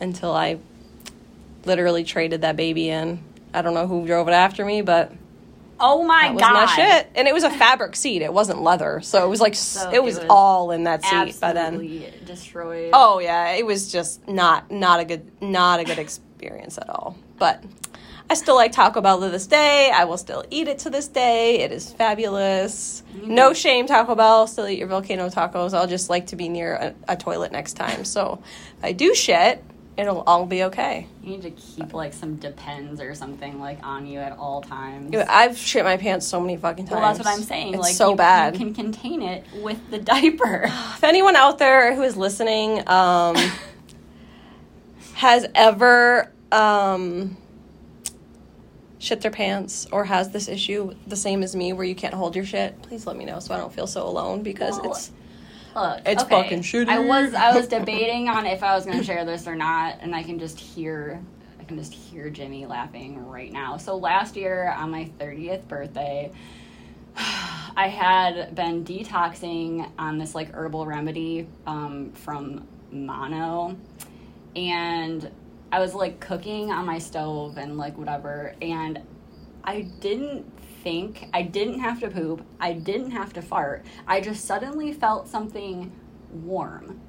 until 0.00 0.32
i 0.32 0.58
literally 1.64 2.04
traded 2.04 2.42
that 2.42 2.56
baby 2.56 2.88
in. 2.88 3.22
I 3.54 3.62
don't 3.62 3.74
know 3.74 3.86
who 3.86 4.06
drove 4.06 4.28
it 4.28 4.32
after 4.32 4.64
me 4.64 4.82
but 4.82 5.12
Oh 5.82 6.04
my 6.04 6.28
that 6.28 6.34
was 6.34 6.40
god. 6.42 6.52
my 6.54 6.66
shit. 6.74 7.10
And 7.14 7.26
it 7.28 7.34
was 7.34 7.44
a 7.44 7.50
fabric 7.50 7.96
seat. 7.96 8.22
It 8.22 8.32
wasn't 8.32 8.62
leather. 8.62 9.00
So 9.02 9.24
it 9.24 9.28
was 9.28 9.40
like, 9.40 9.54
So 9.54 9.90
it, 9.90 10.02
was 10.02 10.16
it 10.16 10.22
was 10.22 10.26
all 10.30 10.70
in 10.70 10.84
that 10.84 11.04
seat 11.04 11.40
by 11.40 11.52
then. 11.52 11.78
Destroyed. 12.24 12.90
Oh 12.92 13.18
yeah, 13.18 13.50
it 13.52 13.66
was 13.66 13.90
just 13.90 14.26
not, 14.28 14.70
not 14.70 15.00
a 15.00 15.04
good, 15.04 15.30
not 15.42 15.80
a 15.80 15.84
good 15.84 15.98
experience 15.98 16.78
at 16.78 16.88
all. 16.88 17.16
But 17.38 17.62
I 18.30 18.34
still 18.34 18.54
like 18.54 18.72
Taco 18.72 19.00
Bell 19.00 19.20
to 19.20 19.28
this 19.28 19.46
day. 19.46 19.90
I 19.92 20.04
will 20.04 20.16
still 20.16 20.44
eat 20.50 20.68
it 20.68 20.78
to 20.80 20.90
this 20.90 21.08
day. 21.08 21.60
It 21.60 21.72
is 21.72 21.92
fabulous. 21.92 23.02
Mm-hmm. 23.14 23.34
No 23.34 23.52
shame, 23.52 23.86
Taco 23.86 24.14
Bell. 24.14 24.46
Still 24.46 24.68
eat 24.68 24.78
your 24.78 24.88
volcano 24.88 25.28
tacos. 25.28 25.74
I'll 25.74 25.86
just 25.86 26.08
like 26.08 26.28
to 26.28 26.36
be 26.36 26.48
near 26.48 26.74
a, 26.74 26.94
a 27.08 27.16
toilet 27.16 27.52
next 27.52 27.74
time. 27.74 28.04
So 28.04 28.42
if 28.78 28.84
I 28.84 28.92
do 28.92 29.14
shit, 29.14 29.62
it'll 29.96 30.22
all 30.22 30.46
be 30.46 30.64
okay. 30.64 31.06
You 31.22 31.30
need 31.30 31.42
to 31.42 31.50
keep 31.50 31.92
like 31.92 32.12
some 32.12 32.36
depends 32.36 33.00
or 33.00 33.14
something 33.14 33.60
like 33.60 33.84
on 33.84 34.06
you 34.06 34.20
at 34.20 34.32
all 34.38 34.62
times. 34.62 35.14
I've 35.14 35.56
shit 35.56 35.84
my 35.84 35.96
pants 35.96 36.26
so 36.26 36.40
many 36.40 36.56
fucking 36.56 36.86
times. 36.86 36.92
Well, 36.92 37.00
that's 37.00 37.18
what 37.18 37.28
I'm 37.28 37.42
saying. 37.42 37.74
It's 37.74 37.82
like 37.82 37.94
so 37.94 38.10
you, 38.10 38.16
bad. 38.16 38.54
You 38.54 38.58
can 38.58 38.74
contain 38.74 39.22
it 39.22 39.44
with 39.54 39.90
the 39.90 39.98
diaper. 39.98 40.62
if 40.66 41.04
anyone 41.04 41.36
out 41.36 41.58
there 41.58 41.94
who 41.94 42.02
is 42.02 42.16
listening 42.16 42.86
um, 42.88 43.36
has 45.14 45.46
ever 45.54 46.32
um, 46.50 47.36
shit 48.98 49.20
their 49.20 49.30
pants 49.30 49.86
or 49.92 50.04
has 50.04 50.30
this 50.30 50.48
issue 50.48 50.94
the 51.06 51.16
same 51.16 51.42
as 51.42 51.54
me 51.54 51.72
where 51.72 51.84
you 51.84 51.94
can't 51.94 52.14
hold 52.14 52.34
your 52.34 52.46
shit, 52.46 52.80
please 52.82 53.06
let 53.06 53.16
me 53.16 53.24
know 53.24 53.40
so 53.40 53.54
I 53.54 53.58
don't 53.58 53.72
feel 53.72 53.86
so 53.86 54.06
alone 54.06 54.42
because 54.42 54.78
Well, 54.80 54.92
it's 54.92 55.12
Look, 55.74 56.02
It's 56.04 56.22
okay, 56.22 56.42
fucking 56.42 56.60
shitty. 56.62 56.88
I 56.88 56.98
was 56.98 57.34
I 57.34 57.54
was 57.54 57.68
debating 57.78 58.28
on 58.28 58.46
if 58.46 58.62
I 58.62 58.74
was 58.74 58.84
going 58.84 58.98
to 58.98 59.04
share 59.04 59.24
this 59.24 59.46
or 59.46 59.54
not, 59.54 59.98
and 60.00 60.14
I 60.14 60.22
can 60.22 60.38
just 60.38 60.58
hear 60.58 61.20
I 61.60 61.64
can 61.64 61.78
just 61.78 61.92
hear 61.94 62.28
Jimmy 62.28 62.66
laughing 62.66 63.26
right 63.26 63.52
now. 63.52 63.76
So 63.76 63.96
last 63.96 64.36
year 64.36 64.74
on 64.76 64.90
my 64.90 65.10
30th 65.18 65.66
birthday, 65.68 66.32
I 67.16 67.88
had 67.88 68.54
been 68.54 68.84
detoxing 68.84 69.88
on 69.98 70.18
this 70.18 70.34
like 70.34 70.52
herbal 70.52 70.86
remedy 70.86 71.46
um, 71.66 72.12
from 72.12 72.66
Mono, 72.90 73.76
and 74.56 75.30
I 75.70 75.78
was 75.80 75.94
like 75.94 76.20
cooking 76.20 76.70
on 76.70 76.84
my 76.84 76.98
stove 76.98 77.56
and 77.56 77.78
like 77.78 77.96
whatever, 77.96 78.54
and 78.60 79.00
I 79.64 79.82
didn't 80.00 80.44
think 80.82 81.28
I 81.32 81.42
didn't 81.42 81.80
have 81.80 82.00
to 82.00 82.08
poop. 82.10 82.44
I 82.60 82.72
didn't 82.72 83.12
have 83.12 83.32
to 83.34 83.42
fart. 83.42 83.84
I 84.06 84.20
just 84.20 84.44
suddenly 84.44 84.92
felt 84.92 85.28
something 85.28 85.92
warm. 86.32 87.00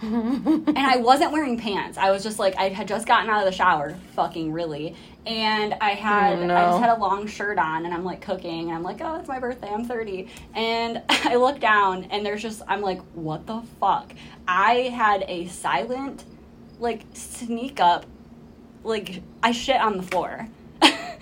and 0.00 0.78
I 0.78 0.96
wasn't 0.98 1.32
wearing 1.32 1.58
pants. 1.58 1.98
I 1.98 2.10
was 2.10 2.22
just 2.22 2.38
like 2.38 2.56
I 2.56 2.68
had 2.68 2.86
just 2.86 3.06
gotten 3.06 3.28
out 3.28 3.40
of 3.40 3.46
the 3.46 3.56
shower, 3.56 3.96
fucking 4.14 4.52
really. 4.52 4.94
And 5.26 5.74
I 5.80 5.92
oh, 5.92 5.96
had 5.96 6.38
Oh, 6.38 6.46
no. 6.46 6.56
I 6.56 6.64
just 6.66 6.80
had 6.80 6.96
a 6.96 7.00
long 7.00 7.26
shirt 7.26 7.58
on 7.58 7.84
and 7.84 7.92
I'm 7.92 8.04
like 8.04 8.20
cooking 8.20 8.68
and 8.68 8.72
I'm 8.72 8.82
like, 8.82 9.00
"Oh, 9.00 9.16
it's 9.16 9.28
my 9.28 9.38
birthday. 9.40 9.68
I'm 9.68 9.84
30." 9.84 10.28
And 10.54 11.02
I 11.08 11.36
look 11.36 11.60
down 11.60 12.04
and 12.04 12.24
there's 12.24 12.42
just 12.42 12.62
I'm 12.68 12.80
like, 12.80 13.00
"What 13.14 13.46
the 13.46 13.62
fuck?" 13.80 14.12
I 14.46 14.74
had 14.94 15.24
a 15.28 15.46
silent 15.48 16.24
like 16.78 17.02
sneak 17.14 17.80
up 17.80 18.06
like 18.84 19.22
I 19.42 19.52
shit 19.52 19.80
on 19.80 19.96
the 19.96 20.02
floor. 20.04 20.48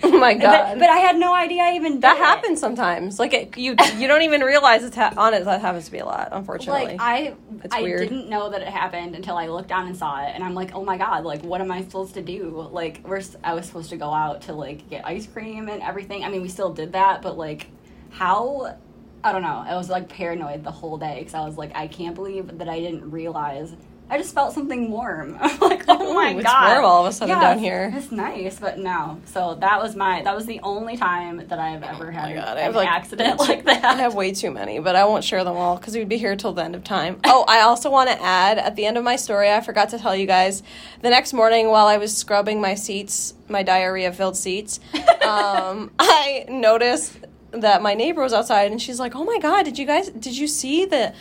Oh 0.03 0.17
my 0.17 0.33
god. 0.33 0.79
but 0.79 0.89
I 0.89 0.97
had 0.97 1.17
no 1.17 1.33
idea 1.33 1.63
I 1.63 1.73
even 1.75 1.93
did 1.93 2.01
that 2.03 2.17
it. 2.17 2.23
happens 2.23 2.59
sometimes. 2.59 3.19
Like 3.19 3.33
it, 3.33 3.57
you, 3.57 3.75
you 3.97 4.07
don't 4.07 4.21
even 4.21 4.41
realize 4.41 4.83
it's 4.83 4.95
ha- 4.95 5.13
on 5.17 5.33
it. 5.33 5.45
That 5.45 5.61
happens 5.61 5.85
to 5.85 5.91
be 5.91 5.99
a 5.99 6.05
lot, 6.05 6.29
unfortunately. 6.31 6.97
Like 6.97 7.01
I, 7.01 7.35
It's 7.63 7.73
I 7.75 7.81
weird. 7.81 7.99
didn't 8.07 8.29
know 8.29 8.49
that 8.49 8.61
it 8.61 8.67
happened 8.67 9.15
until 9.15 9.37
I 9.37 9.47
looked 9.47 9.69
down 9.69 9.87
and 9.87 9.97
saw 9.97 10.21
it, 10.25 10.31
and 10.35 10.43
I'm 10.43 10.53
like, 10.53 10.73
oh 10.75 10.83
my 10.83 10.97
god, 10.97 11.23
like 11.25 11.43
what 11.43 11.61
am 11.61 11.71
I 11.71 11.81
supposed 11.81 12.13
to 12.15 12.21
do? 12.21 12.67
Like 12.71 13.01
we're, 13.05 13.21
I 13.43 13.53
was 13.53 13.65
supposed 13.65 13.89
to 13.89 13.97
go 13.97 14.11
out 14.13 14.41
to 14.43 14.53
like 14.53 14.89
get 14.89 15.05
ice 15.05 15.27
cream 15.27 15.69
and 15.69 15.81
everything. 15.81 16.23
I 16.23 16.29
mean, 16.29 16.41
we 16.41 16.49
still 16.49 16.73
did 16.73 16.93
that, 16.93 17.21
but 17.21 17.37
like, 17.37 17.67
how? 18.11 18.77
I 19.23 19.31
don't 19.31 19.41
know. 19.41 19.63
I 19.67 19.75
was 19.75 19.89
like 19.89 20.07
paranoid 20.09 20.63
the 20.63 20.71
whole 20.71 20.97
day 20.97 21.19
because 21.19 21.33
I 21.33 21.43
was 21.45 21.57
like, 21.57 21.75
I 21.75 21.87
can't 21.87 22.15
believe 22.15 22.59
that 22.59 22.69
I 22.69 22.79
didn't 22.79 23.09
realize. 23.11 23.73
I 24.09 24.17
just 24.17 24.33
felt 24.33 24.53
something 24.53 24.89
warm. 24.89 25.37
I'm 25.41 25.59
like, 25.59 25.83
oh 25.87 26.13
my 26.13 26.33
Ooh, 26.33 26.39
it's 26.39 26.49
warm 26.49 26.85
all 26.85 27.05
of 27.05 27.09
a 27.09 27.13
sudden 27.13 27.35
Yeah, 27.35 27.41
down 27.41 27.59
here. 27.59 27.91
It's 27.93 28.11
nice, 28.11 28.59
but 28.59 28.77
no. 28.79 29.19
So 29.25 29.55
that 29.55 29.81
was 29.81 29.95
my. 29.95 30.21
That 30.23 30.35
was 30.35 30.45
the 30.45 30.59
only 30.61 30.95
time 30.95 31.45
that 31.47 31.59
I've 31.59 31.83
ever 31.83 32.11
had 32.11 32.25
Oh 32.25 32.29
my 32.29 32.35
God, 32.35 32.57
an 32.57 32.63
have, 32.63 32.75
like- 32.75 32.87
accident 32.87 33.39
like 33.47 33.65
that. 33.65 33.83
I 33.83 33.95
have 33.95 34.15
way 34.15 34.31
too 34.31 34.51
many, 34.51 34.79
but 34.79 34.95
I 34.95 35.05
won't 35.05 35.23
share 35.23 35.43
them 35.43 35.57
all 35.57 35.75
because 35.77 35.93
we'd 35.95 36.07
be 36.09 36.17
here 36.17 36.35
till 36.35 36.53
the 36.53 36.63
end 36.63 36.75
of 36.75 36.83
time. 36.83 37.19
Oh, 37.25 37.43
I 37.47 37.61
also 37.61 37.89
want 37.91 38.09
to 38.09 38.21
add 38.21 38.57
at 38.57 38.75
the 38.75 38.85
end 38.85 38.97
of 38.97 39.03
my 39.03 39.17
story, 39.17 39.51
I 39.51 39.59
forgot 39.61 39.89
to 39.89 39.97
tell 39.99 40.15
you 40.15 40.25
guys. 40.25 40.63
The 41.01 41.09
next 41.09 41.33
morning, 41.33 41.67
while 41.69 41.87
I 41.87 41.97
was 41.97 42.15
scrubbing 42.15 42.61
my 42.61 42.75
seats, 42.75 43.33
my 43.49 43.63
diarrhea 43.63 44.11
filled 44.13 44.37
seats, 44.37 44.79
um, 45.21 45.91
I 45.99 46.45
noticed 46.47 47.17
that 47.51 47.81
my 47.81 47.93
neighbor 47.93 48.21
was 48.21 48.33
outside 48.33 48.71
and 48.71 48.81
she's 48.81 48.99
like, 48.99 49.15
"Oh 49.15 49.23
my 49.23 49.39
god, 49.39 49.63
did 49.63 49.77
you 49.79 49.85
guys 49.85 50.09
did 50.09 50.37
you 50.37 50.47
see 50.47 50.85
the 50.85 51.13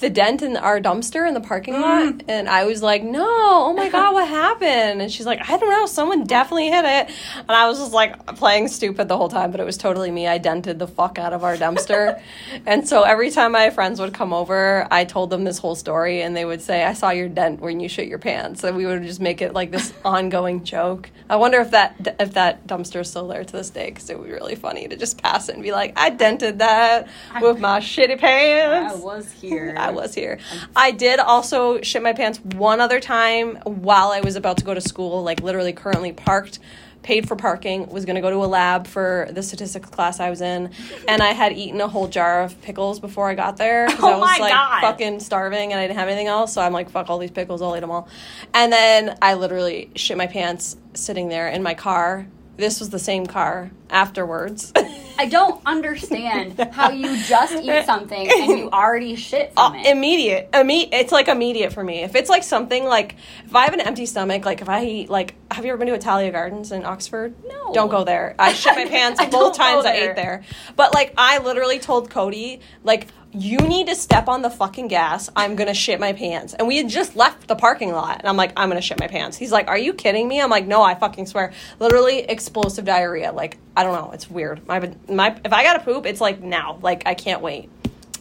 the 0.00 0.10
dent 0.10 0.42
in 0.42 0.56
our 0.56 0.80
dumpster 0.80 1.26
in 1.28 1.34
the 1.34 1.40
parking 1.40 1.74
lot?" 1.74 2.14
Mm. 2.14 2.24
And 2.28 2.48
I 2.48 2.64
was 2.64 2.82
like, 2.82 3.02
"No, 3.02 3.26
oh 3.26 3.72
my 3.74 3.90
god, 3.90 4.14
what 4.14 4.26
happened?" 4.26 5.02
And 5.02 5.12
she's 5.12 5.26
like, 5.26 5.40
"I 5.48 5.56
don't 5.56 5.70
know, 5.70 5.86
someone 5.86 6.24
definitely 6.24 6.70
hit 6.70 6.84
it." 6.84 7.14
And 7.36 7.50
I 7.50 7.68
was 7.68 7.78
just 7.78 7.92
like 7.92 8.26
playing 8.36 8.68
stupid 8.68 9.08
the 9.08 9.16
whole 9.16 9.28
time, 9.28 9.50
but 9.50 9.60
it 9.60 9.64
was 9.64 9.76
totally 9.76 10.10
me. 10.10 10.26
I 10.26 10.38
dented 10.38 10.78
the 10.78 10.88
fuck 10.88 11.18
out 11.18 11.32
of 11.32 11.44
our 11.44 11.56
dumpster. 11.56 12.20
and 12.66 12.88
so 12.88 13.02
every 13.02 13.30
time 13.30 13.52
my 13.52 13.70
friends 13.70 14.00
would 14.00 14.14
come 14.14 14.32
over, 14.32 14.88
I 14.90 15.04
told 15.04 15.30
them 15.30 15.44
this 15.44 15.58
whole 15.58 15.74
story 15.74 16.22
and 16.22 16.34
they 16.36 16.44
would 16.44 16.62
say, 16.62 16.82
"I 16.84 16.94
saw 16.94 17.10
your 17.10 17.28
dent 17.28 17.60
when 17.60 17.80
you 17.80 17.88
shit 17.88 18.08
your 18.08 18.18
pants." 18.18 18.64
And 18.64 18.76
we 18.76 18.86
would 18.86 19.02
just 19.02 19.20
make 19.20 19.42
it 19.42 19.52
like 19.52 19.70
this 19.70 19.92
ongoing 20.04 20.64
joke. 20.64 21.10
I 21.28 21.36
wonder 21.36 21.60
if 21.60 21.70
that 21.72 22.16
if 22.18 22.34
that 22.34 22.66
dumpster 22.66 23.00
is 23.00 23.10
still 23.10 23.28
there 23.28 23.44
to 23.44 23.52
this 23.52 23.70
day 23.70 23.90
cuz 23.90 24.08
it 24.08 24.18
would 24.18 24.26
be 24.26 24.32
really 24.32 24.54
funny 24.54 24.88
to 24.88 24.96
just 24.96 25.22
pass 25.22 25.48
it 25.48 25.54
and 25.54 25.62
be 25.62 25.73
like, 25.74 25.92
"I 25.98 26.10
dented 26.10 26.58
that 26.60 27.08
with 27.40 27.58
my 27.60 27.80
shitty 27.80 28.18
pants." 28.18 28.94
I 28.94 28.96
was 28.96 29.30
here. 29.32 29.74
I 29.78 29.90
was 29.90 30.14
here. 30.14 30.38
I 30.74 30.90
did 30.90 31.18
also 31.20 31.80
shit 31.82 32.02
my 32.02 32.12
pants 32.12 32.40
one 32.40 32.80
other 32.80 33.00
time 33.00 33.56
while 33.64 34.10
I 34.10 34.20
was 34.20 34.36
about 34.36 34.56
to 34.58 34.64
go 34.64 34.74
to 34.74 34.80
school, 34.80 35.22
like 35.22 35.40
literally 35.42 35.72
currently 35.72 36.12
parked, 36.12 36.58
paid 37.02 37.28
for 37.28 37.36
parking, 37.36 37.86
was 37.90 38.06
going 38.06 38.14
to 38.16 38.22
go 38.22 38.30
to 38.30 38.36
a 38.36 38.46
lab 38.48 38.86
for 38.86 39.28
the 39.30 39.42
statistics 39.42 39.90
class 39.90 40.20
I 40.20 40.30
was 40.30 40.40
in, 40.40 40.70
and 41.06 41.22
I 41.22 41.32
had 41.34 41.52
eaten 41.52 41.78
a 41.82 41.88
whole 41.88 42.08
jar 42.08 42.42
of 42.42 42.58
pickles 42.62 42.98
before 42.98 43.28
I 43.28 43.34
got 43.34 43.58
there. 43.58 43.88
'cause 43.88 43.98
oh 44.02 44.08
I 44.08 44.14
Oh 44.14 44.18
was 44.20 44.30
my 44.30 44.38
like 44.40 44.52
God. 44.54 44.80
fucking 44.80 45.20
starving 45.20 45.72
and 45.72 45.78
I 45.80 45.86
didn't 45.86 45.98
have 45.98 46.08
anything 46.08 46.28
else, 46.28 46.54
so 46.54 46.62
I'm 46.62 46.72
like, 46.72 46.88
fuck 46.88 47.10
all 47.10 47.18
these 47.18 47.30
pickles, 47.30 47.60
I'll 47.60 47.76
eat 47.76 47.80
them 47.80 47.90
all. 47.90 48.08
And 48.54 48.72
then 48.72 49.18
I 49.20 49.34
literally 49.34 49.90
shit 49.96 50.16
my 50.16 50.26
pants 50.28 50.76
sitting 50.94 51.28
there 51.28 51.48
in 51.48 51.62
my 51.62 51.74
car. 51.74 52.26
This 52.56 52.78
was 52.78 52.90
the 52.90 52.98
same 53.00 53.26
car 53.26 53.70
afterwards. 53.90 54.72
I 55.18 55.26
don't 55.26 55.60
understand 55.64 56.58
how 56.72 56.90
you 56.90 57.16
just 57.22 57.54
eat 57.54 57.84
something 57.84 58.28
and 58.30 58.58
you 58.58 58.70
already 58.70 59.14
shit 59.16 59.52
from 59.54 59.72
Uh, 59.72 59.76
it. 59.78 59.86
immediate 59.86 60.50
imme- 60.52 60.88
it's 60.92 61.12
like 61.12 61.28
immediate 61.28 61.72
for 61.72 61.84
me 61.84 62.02
if 62.02 62.16
it's 62.16 62.28
like 62.28 62.42
something 62.42 62.84
like 62.84 63.14
if 63.44 63.54
i 63.54 63.64
have 63.64 63.74
an 63.74 63.80
empty 63.80 64.06
stomach 64.06 64.44
like 64.44 64.60
if 64.60 64.68
i 64.68 64.84
eat 64.84 65.08
like 65.10 65.34
have 65.52 65.64
you 65.64 65.70
ever 65.70 65.78
been 65.78 65.86
to 65.86 65.94
italia 65.94 66.32
gardens 66.32 66.72
in 66.72 66.84
oxford 66.84 67.32
No. 67.46 67.72
don't 67.72 67.90
go 67.90 68.02
there 68.02 68.34
i 68.40 68.52
shit 68.52 68.74
my 68.74 68.86
pants 68.96 69.24
both 69.26 69.56
times 69.56 69.84
i 69.86 69.92
ate 69.92 70.16
there 70.16 70.42
but 70.74 70.92
like 70.92 71.14
i 71.16 71.38
literally 71.38 71.78
told 71.78 72.10
cody 72.10 72.58
like 72.82 73.06
you 73.34 73.58
need 73.58 73.88
to 73.88 73.94
step 73.96 74.28
on 74.28 74.42
the 74.42 74.50
fucking 74.50 74.88
gas. 74.88 75.28
I'm 75.34 75.56
gonna 75.56 75.74
shit 75.74 75.98
my 75.98 76.12
pants. 76.12 76.54
And 76.54 76.68
we 76.68 76.76
had 76.76 76.88
just 76.88 77.16
left 77.16 77.48
the 77.48 77.56
parking 77.56 77.90
lot 77.92 78.18
and 78.20 78.28
i'm 78.28 78.36
like 78.36 78.52
i'm 78.56 78.68
gonna 78.68 78.80
shit 78.80 79.00
my 79.00 79.08
pants. 79.08 79.36
He's 79.36 79.50
like 79.52 79.66
are 79.68 79.76
you 79.78 79.92
kidding 79.92 80.28
me? 80.28 80.40
I'm 80.40 80.50
like 80.50 80.66
no 80.66 80.82
i 80.82 80.94
fucking 80.94 81.26
swear. 81.26 81.52
Literally 81.80 82.20
explosive 82.20 82.84
diarrhea. 82.84 83.32
Like 83.32 83.58
i 83.76 83.82
don't 83.82 83.92
know. 83.94 84.12
It's 84.12 84.30
weird. 84.30 84.66
My, 84.66 84.92
my 85.08 85.36
if 85.44 85.52
i 85.52 85.64
gotta 85.64 85.80
poop 85.84 86.06
it's 86.06 86.20
like 86.20 86.40
now. 86.42 86.78
Like 86.80 87.02
i 87.06 87.14
can't 87.14 87.42
wait. 87.42 87.68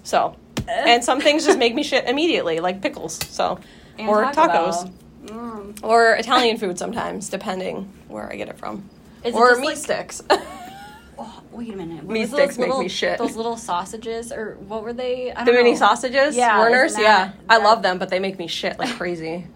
So, 0.04 0.36
and 0.68 1.04
some 1.04 1.22
things 1.22 1.46
just 1.46 1.58
make 1.60 1.74
me 1.76 1.84
shit 1.84 2.06
immediately, 2.10 2.60
like 2.60 2.82
pickles. 2.82 3.16
So, 3.30 3.60
And 3.98 4.10
or 4.10 4.24
Taco 4.32 4.72
tacos, 4.72 4.92
Mm. 5.26 5.80
or 5.84 6.16
Italian 6.16 6.58
food 6.58 6.78
sometimes, 6.78 7.30
depending 7.30 7.90
where 8.10 8.30
I 8.30 8.36
get 8.36 8.50
it 8.50 8.58
from. 8.58 8.90
Is 9.24 9.34
it 9.34 9.38
or 9.38 9.50
just 9.52 9.62
meat 9.62 9.68
like- 9.68 9.78
sticks. 9.78 10.22
Oh, 11.26 11.42
wait 11.52 11.74
a 11.74 11.76
minute. 11.78 12.04
What 12.04 12.14
Meat 12.14 12.28
sticks 12.30 12.58
make 12.58 12.68
little- 12.68 12.82
me 12.84 12.90
shit. 12.90 13.18
Those 13.18 13.36
little 13.38 13.56
sausages, 13.56 14.32
or 14.34 14.56
what 14.68 14.84
were 14.84 14.92
they? 14.94 15.32
I 15.32 15.44
the 15.46 15.52
don't 15.52 15.64
mini 15.64 15.72
know. 15.72 15.78
sausages, 15.78 16.36
Yeah, 16.36 16.60
Werner's. 16.60 16.92
isn't 16.92 17.04
Yeah, 17.04 17.26
that- 17.28 17.36
I 17.50 17.58
love 17.58 17.82
them, 17.82 17.98
but 17.98 18.10
they 18.10 18.20
make 18.20 18.38
me 18.38 18.48
shit 18.48 18.78
like 18.78 18.90
crazy. 18.98 19.48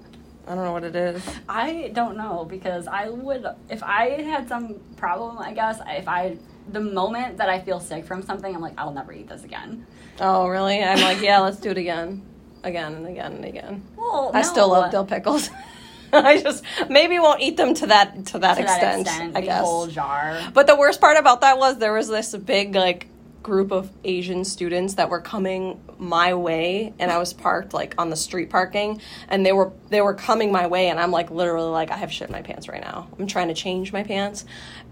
I 0.48 0.56
don't 0.56 0.64
know 0.64 0.72
what 0.72 0.86
it 0.86 0.96
is. 0.96 1.22
I 1.50 1.92
don't 1.94 2.16
know 2.16 2.46
because 2.46 2.88
I 2.88 3.10
would 3.10 3.46
if 3.70 3.84
I 3.84 4.22
had 4.22 4.48
some 4.48 4.76
problem. 4.96 5.38
I 5.40 5.52
guess 5.54 5.82
if 5.88 6.08
I 6.08 6.38
the 6.72 6.80
moment 6.80 7.38
that 7.38 7.50
I 7.50 7.60
feel 7.60 7.80
sick 7.82 8.06
from 8.06 8.24
something, 8.24 8.54
I'm 8.56 8.62
like, 8.62 8.74
I'll 8.78 8.94
never 8.94 9.12
eat 9.12 9.28
this 9.28 9.44
again. 9.44 9.86
Oh, 10.22 10.48
really? 10.48 10.82
I'm 10.84 11.02
like, 11.02 11.22
yeah, 11.22 11.40
let's 11.40 11.58
do 11.58 11.70
it 11.72 11.78
again, 11.78 12.22
again 12.64 12.94
and 12.96 13.08
again 13.08 13.34
and 13.34 13.46
again. 13.46 13.84
Well, 13.98 14.32
I 14.34 14.42
still 14.42 14.70
love 14.70 14.90
dill 14.92 15.06
pickles. 15.06 15.50
I 16.13 16.41
just 16.41 16.63
maybe 16.89 17.20
won't 17.20 17.41
eat 17.41 17.58
them 17.58 17.74
to 17.76 17.88
that 17.88 18.26
to 18.28 18.39
that 18.39 18.56
to 18.56 18.62
extent. 18.62 18.82
that 18.82 19.00
extent, 19.02 19.38
I 19.38 19.41
the 19.41 19.46
guess. 19.48 19.62
whole 19.62 19.88
jar. 19.88 20.39
But 20.54 20.67
the 20.67 20.76
worst 20.76 21.02
part 21.02 21.17
about 21.17 21.41
that 21.41 21.58
was 21.58 21.78
there 21.78 21.93
was 21.93 22.08
this 22.08 22.36
big 22.36 22.76
like 22.76 23.08
group 23.43 23.72
of 23.72 23.89
Asian 24.04 24.43
students 24.43 24.96
that 24.96 25.10
were 25.10 25.22
coming 25.22 25.80
my 25.98 26.34
way 26.34 26.93
and 27.00 27.10
I 27.10 27.17
was 27.17 27.32
parked 27.32 27.74
like 27.74 27.96
on 27.98 28.10
the 28.10 28.17
street 28.17 28.50
parking 28.50 29.02
and 29.30 29.46
they 29.46 29.54
were 29.54 29.72
they 29.88 30.02
were 30.02 30.13
coming 30.15 30.52
my 30.52 30.67
way 30.67 30.89
and 30.89 31.00
I'm 31.00 31.12
like 31.12 31.32
literally 31.32 31.70
like 31.72 31.89
I 31.89 31.96
have 31.96 32.12
shit 32.12 32.28
in 32.28 32.34
my 32.34 32.41
pants 32.41 32.67
right 32.67 32.82
now. 32.82 33.08
I'm 33.17 33.26
trying 33.26 33.48
to 33.48 33.54
change 33.54 33.93
my 33.93 34.04
pants. 34.04 34.43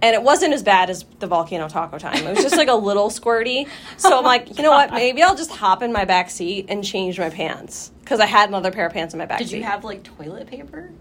And 0.01 0.13
it 0.15 0.23
wasn't 0.23 0.53
as 0.53 0.63
bad 0.63 0.89
as 0.89 1.03
the 1.19 1.27
volcano 1.27 1.67
taco 1.67 1.97
time. 1.97 2.25
It 2.25 2.33
was 2.35 2.43
just 2.43 2.55
like 2.55 2.69
a 2.69 2.75
little 2.75 3.09
squirty. 3.09 3.67
So 3.97 4.17
I'm 4.17 4.23
like, 4.23 4.57
you 4.57 4.63
know 4.63 4.71
what? 4.71 4.91
Maybe 4.93 5.21
I'll 5.21 5.35
just 5.35 5.51
hop 5.51 5.81
in 5.83 5.91
my 5.91 6.05
back 6.05 6.29
seat 6.29 6.67
and 6.69 6.81
change 6.81 7.19
my 7.19 7.29
pants 7.29 7.91
because 8.01 8.21
I 8.21 8.25
had 8.25 8.47
another 8.47 8.71
pair 8.71 8.85
of 8.85 8.93
pants 8.93 9.13
in 9.13 9.17
my 9.17 9.25
back 9.25 9.39
Did 9.39 9.49
seat. 9.49 9.57
you 9.57 9.63
have 9.63 9.83
like 9.83 10.03
toilet 10.03 10.47
paper? 10.47 10.91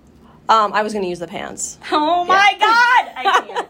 Um 0.48 0.72
I 0.72 0.82
was 0.82 0.92
going 0.92 1.02
to 1.02 1.08
use 1.08 1.18
the 1.18 1.26
pants. 1.26 1.78
Oh 1.90 2.24
my 2.24 2.56
god! 2.58 3.12
I 3.16 3.42
can't. 3.46 3.68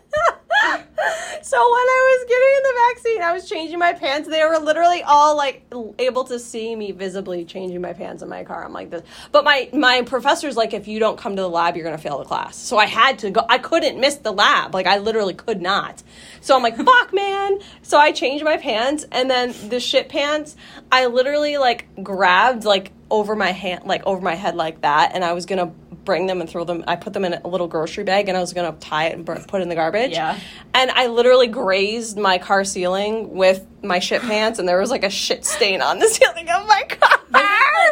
so 1.42 1.56
when 1.58 1.87
I 1.88 2.18
was 2.18 2.28
getting 2.28 2.48
in 2.56 2.62
the 2.62 2.74
vaccine, 2.94 3.22
I 3.22 3.32
was 3.32 3.48
changing 3.48 3.78
my 3.78 3.92
pants. 3.92 4.28
They 4.28 4.42
were 4.44 4.58
literally 4.58 5.02
all 5.02 5.37
like 5.37 5.64
able 5.98 6.24
to 6.24 6.38
see 6.38 6.74
me 6.74 6.92
visibly 6.92 7.44
changing 7.44 7.80
my 7.80 7.92
pants 7.92 8.22
in 8.22 8.28
my 8.28 8.44
car. 8.44 8.64
I'm 8.64 8.72
like 8.72 8.90
this, 8.90 9.02
but 9.30 9.44
my 9.44 9.68
my 9.72 10.02
professor's 10.02 10.56
like, 10.56 10.72
if 10.72 10.88
you 10.88 10.98
don't 10.98 11.18
come 11.18 11.37
to 11.37 11.42
the 11.42 11.48
lab, 11.48 11.76
you're 11.76 11.84
gonna 11.84 11.98
fail 11.98 12.18
the 12.18 12.24
class. 12.24 12.56
So 12.56 12.78
I 12.78 12.87
had 12.87 13.18
to 13.20 13.30
go. 13.30 13.44
I 13.48 13.58
couldn't 13.58 14.00
miss 14.00 14.16
the 14.16 14.32
lab. 14.32 14.74
Like 14.74 14.87
I 14.87 14.98
literally 14.98 15.34
could 15.34 15.60
not. 15.60 16.02
So 16.40 16.56
I'm 16.56 16.62
like, 16.62 16.76
fuck, 16.76 17.12
man. 17.12 17.60
So 17.82 17.98
I 17.98 18.12
changed 18.12 18.44
my 18.44 18.56
pants, 18.56 19.06
and 19.12 19.30
then 19.30 19.54
the 19.68 19.80
shit 19.80 20.08
pants, 20.08 20.56
I 20.90 21.06
literally 21.06 21.56
like 21.58 21.87
grabbed 22.02 22.64
like 22.64 22.92
over 23.10 23.37
my 23.37 23.52
hand, 23.52 23.84
like 23.84 24.04
over 24.06 24.20
my 24.20 24.34
head 24.34 24.56
like 24.56 24.80
that, 24.80 25.12
and 25.14 25.24
I 25.24 25.34
was 25.34 25.46
gonna 25.46 25.72
bring 26.05 26.27
them 26.27 26.40
and 26.40 26.49
throw 26.49 26.64
them. 26.64 26.85
I 26.87 26.97
put 26.97 27.12
them 27.12 27.25
in 27.25 27.35
a 27.35 27.49
little 27.49 27.69
grocery 27.69 28.05
bag, 28.05 28.29
and 28.29 28.37
I 28.37 28.40
was 28.40 28.53
gonna 28.53 28.73
tie 28.81 29.07
it 29.07 29.14
and 29.14 29.27
put 29.27 29.61
it 29.61 29.62
in 29.62 29.69
the 29.69 29.75
garbage. 29.75 30.12
Yeah. 30.12 30.38
And 30.73 30.90
I 30.90 31.07
literally 31.07 31.47
grazed 31.47 32.19
my 32.19 32.38
car 32.38 32.64
ceiling 32.64 33.35
with 33.35 33.67
my 33.85 33.99
shit 33.99 34.23
pants, 34.23 34.59
and 34.59 34.68
there 34.68 34.79
was 34.79 34.90
like 34.90 35.05
a 35.05 35.11
shit 35.11 35.44
stain 35.44 35.81
on 35.83 35.99
the 35.99 36.09
ceiling 36.09 36.49
of 36.51 36.66
my 36.66 36.83
car. 36.88 37.18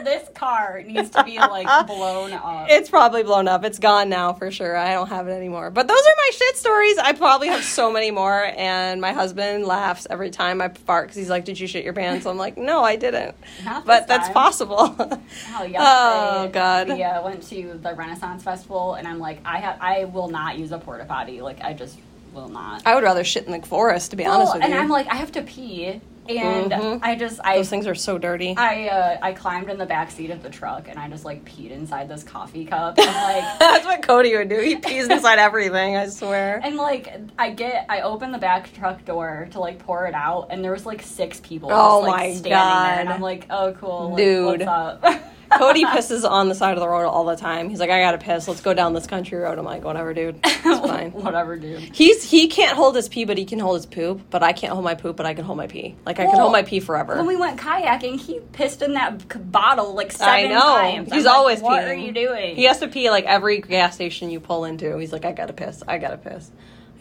this 0.04 0.28
car 0.34 0.82
needs 0.84 1.10
to 1.10 1.22
be 1.24 1.38
like 1.38 1.66
blown 1.86 2.32
up. 2.32 2.66
It's 2.70 2.90
probably 2.90 3.22
blown 3.22 3.46
up. 3.48 3.64
It's 3.64 3.78
gone 3.78 4.08
now 4.08 4.32
for 4.32 4.50
sure. 4.50 4.76
I 4.76 4.94
don't 4.94 5.08
have 5.08 5.28
it 5.28 5.32
anymore. 5.32 5.70
But 5.70 5.86
those 5.88 5.96
are 6.00 6.14
my 6.16 6.30
shit 6.32 6.56
stories. 6.56 6.98
I 6.98 7.12
probably 7.12 7.48
have 7.48 7.62
so 7.64 7.92
many 7.92 8.10
more. 8.10 8.44
And 8.56 9.00
my 9.00 9.12
husband 9.12 9.64
laughs 9.64 10.06
every 10.10 10.30
time 10.30 10.60
I 10.60 10.68
fart 10.68 11.06
because 11.06 11.16
he's 11.16 11.30
like, 11.30 11.44
"Did 11.44 11.60
you 11.60 11.66
shit 11.66 11.84
your 11.84 11.92
pants?" 11.92 12.26
I'm 12.26 12.36
like, 12.38 12.56
"No, 12.56 12.82
I 12.82 12.96
didn't." 12.96 13.34
Not 13.64 13.84
but 13.86 14.00
this 14.00 14.08
that's 14.08 14.26
time. 14.26 14.34
possible. 14.34 14.96
Oh, 15.54 15.64
yesterday, 15.64 15.74
Oh, 15.78 16.50
God. 16.52 16.88
We 16.88 17.02
uh, 17.02 17.22
went 17.22 17.42
to 17.48 17.78
the 17.82 17.94
Renaissance 17.94 18.42
Festival, 18.42 18.94
and 18.94 19.06
I'm 19.06 19.18
like, 19.18 19.38
I 19.44 19.58
have, 19.58 19.76
I 19.80 20.04
will 20.06 20.28
not 20.28 20.58
use 20.58 20.72
a 20.72 20.78
porta 20.78 21.04
potty. 21.04 21.40
Like, 21.40 21.60
I 21.62 21.72
just 21.72 21.98
will 22.32 22.48
not. 22.48 22.82
I 22.86 22.94
would 22.94 23.04
rather 23.04 23.24
shit 23.24 23.46
in 23.46 23.52
the 23.52 23.66
forest, 23.66 24.10
to 24.10 24.16
be 24.16 24.24
honest 24.24 24.46
Well, 24.50 24.54
with 24.56 24.64
and 24.64 24.72
you. 24.74 24.78
I'm 24.80 24.88
like, 24.88 25.06
I 25.08 25.16
have 25.16 25.32
to 25.32 25.42
pee, 25.42 26.00
and 26.28 26.70
Mhm. 26.70 27.00
I 27.02 27.14
just, 27.16 27.40
I, 27.44 27.56
Those 27.56 27.68
things 27.68 27.86
are 27.86 27.94
so 27.94 28.16
dirty. 28.16 28.54
I, 28.56 28.86
uh, 28.88 29.18
I 29.20 29.32
climbed 29.32 29.68
in 29.68 29.76
the 29.78 29.86
back 29.86 30.10
seat 30.10 30.30
of 30.30 30.42
the 30.42 30.48
truck, 30.50 30.86
and 30.88 30.98
I 30.98 31.08
just 31.08 31.24
like 31.24 31.44
peed 31.44 31.70
inside 31.72 32.08
this 32.08 32.22
coffee 32.22 32.64
cup. 32.64 32.96
And 32.98 33.06
like, 33.08 33.44
That's 33.58 33.84
what 33.84 34.02
Cody 34.02 34.36
would 34.36 34.48
do. 34.48 34.60
He 34.60 34.76
pees 34.76 35.08
inside 35.08 35.38
everything. 35.40 35.96
I 35.96 36.06
swear. 36.08 36.60
and 36.62 36.76
like, 36.76 37.12
I 37.38 37.50
get, 37.50 37.86
I 37.88 38.02
open 38.02 38.30
the 38.32 38.38
back 38.38 38.72
truck 38.72 39.04
door 39.04 39.48
to 39.50 39.58
like 39.60 39.78
pour 39.80 40.06
it 40.06 40.14
out, 40.14 40.48
and 40.50 40.62
there 40.64 40.72
was 40.72 40.86
like 40.86 41.02
six 41.02 41.40
people. 41.40 41.70
Oh 41.72 42.00
just, 42.02 42.08
like, 42.08 42.16
my 42.20 42.34
standing 42.34 42.50
there, 42.52 43.00
and 43.00 43.08
I'm 43.08 43.20
like, 43.20 43.46
oh 43.50 43.72
cool, 43.80 44.10
like, 44.10 44.16
Dude. 44.18 44.46
what's 44.46 44.66
up? 44.66 45.04
Cody 45.58 45.84
pisses 45.84 46.28
on 46.28 46.48
the 46.48 46.54
side 46.54 46.74
of 46.74 46.80
the 46.80 46.88
road 46.88 47.08
all 47.08 47.24
the 47.24 47.36
time. 47.36 47.68
He's 47.70 47.80
like, 47.80 47.90
I 47.90 48.00
gotta 48.00 48.18
piss. 48.18 48.48
Let's 48.48 48.60
go 48.60 48.74
down 48.74 48.92
this 48.94 49.06
country 49.06 49.38
road. 49.38 49.58
I'm 49.58 49.64
like, 49.64 49.84
whatever, 49.84 50.14
dude. 50.14 50.40
It's 50.44 50.62
fine. 50.64 51.12
Whatever, 51.12 51.56
dude. 51.56 51.80
He's 51.94 52.22
he 52.22 52.48
can't 52.48 52.76
hold 52.76 52.96
his 52.96 53.08
pee, 53.08 53.24
but 53.24 53.38
he 53.38 53.44
can 53.44 53.58
hold 53.58 53.76
his 53.76 53.86
poop. 53.86 54.22
But 54.30 54.42
I 54.42 54.52
can't 54.52 54.72
hold 54.72 54.84
my 54.84 54.94
poop, 54.94 55.16
but 55.16 55.26
I 55.26 55.34
can 55.34 55.44
hold 55.44 55.58
my 55.58 55.66
pee. 55.66 55.94
Like 56.06 56.18
I 56.18 56.24
can 56.24 56.32
Well, 56.32 56.40
hold 56.42 56.52
my 56.52 56.62
pee 56.62 56.80
forever. 56.80 57.16
When 57.16 57.26
we 57.26 57.36
went 57.36 57.58
kayaking, 57.60 58.20
he 58.20 58.40
pissed 58.52 58.82
in 58.82 58.94
that 58.94 59.20
c- 59.32 59.38
bottle 59.38 59.94
like 59.94 60.12
seven 60.12 60.32
I 60.32 60.42
know. 60.54 60.58
times. 60.60 61.12
He's 61.12 61.24
I'm 61.24 61.24
like, 61.26 61.34
always 61.36 61.60
What 61.60 61.82
peeing. 61.82 61.88
are 61.88 61.94
you 61.94 62.12
doing? 62.12 62.56
he 62.56 62.64
has 62.64 62.78
to 62.80 62.88
pee 62.88 63.10
like 63.10 63.24
every 63.24 63.60
gas 63.60 63.94
station 63.94 64.30
you 64.30 64.40
pull 64.40 64.64
into. 64.64 64.96
He's 64.98 65.12
like, 65.12 65.24
I 65.24 65.32
gotta 65.32 65.52
piss. 65.52 65.82
I 65.86 65.98
gotta 65.98 66.16
piss. 66.18 66.50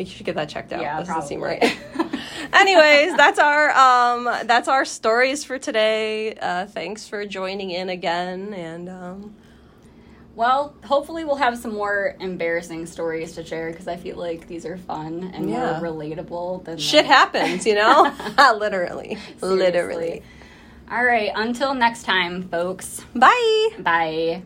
You 0.08 0.16
should 0.16 0.26
get 0.26 0.36
that 0.36 0.50
checked 0.50 0.74
out. 0.74 0.82
Yeah, 0.82 1.00
this 1.00 1.08
doesn't 1.08 1.28
seem 1.28 1.42
right. 1.42 1.62
Anyways, 2.54 3.16
that's 3.16 3.40
our 3.40 3.70
um 3.72 4.26
that's 4.46 4.68
our 4.68 4.84
stories 4.86 5.44
for 5.44 5.58
today. 5.58 6.34
Uh, 6.36 6.66
thanks 6.66 7.08
for 7.08 7.26
joining 7.26 7.72
in 7.72 7.90
again, 7.90 8.54
and 8.54 8.90
um, 8.90 9.36
Well, 10.36 10.76
hopefully 10.86 11.24
we'll 11.24 11.36
have 11.38 11.58
some 11.58 11.74
more 11.74 12.16
embarrassing 12.20 12.86
stories 12.88 13.34
to 13.34 13.44
share 13.46 13.72
because 13.72 13.88
I 13.88 13.96
feel 13.98 14.18
like 14.18 14.48
these 14.48 14.66
are 14.66 14.78
fun 14.78 15.32
and 15.34 15.50
Yeah. 15.50 15.80
more 15.80 15.92
relatable 15.92 16.66
than 16.66 16.78
shit 16.78 17.06
happens, 17.06 17.66
you 17.66 17.76
know. 17.76 18.14
Literally, 18.58 19.18
literally. 19.42 20.24
All 20.90 21.04
right, 21.06 21.32
until 21.36 21.74
next 21.74 22.04
time, 22.04 22.50
folks. 22.50 23.06
Bye. 23.16 23.70
Bye. 23.80 24.44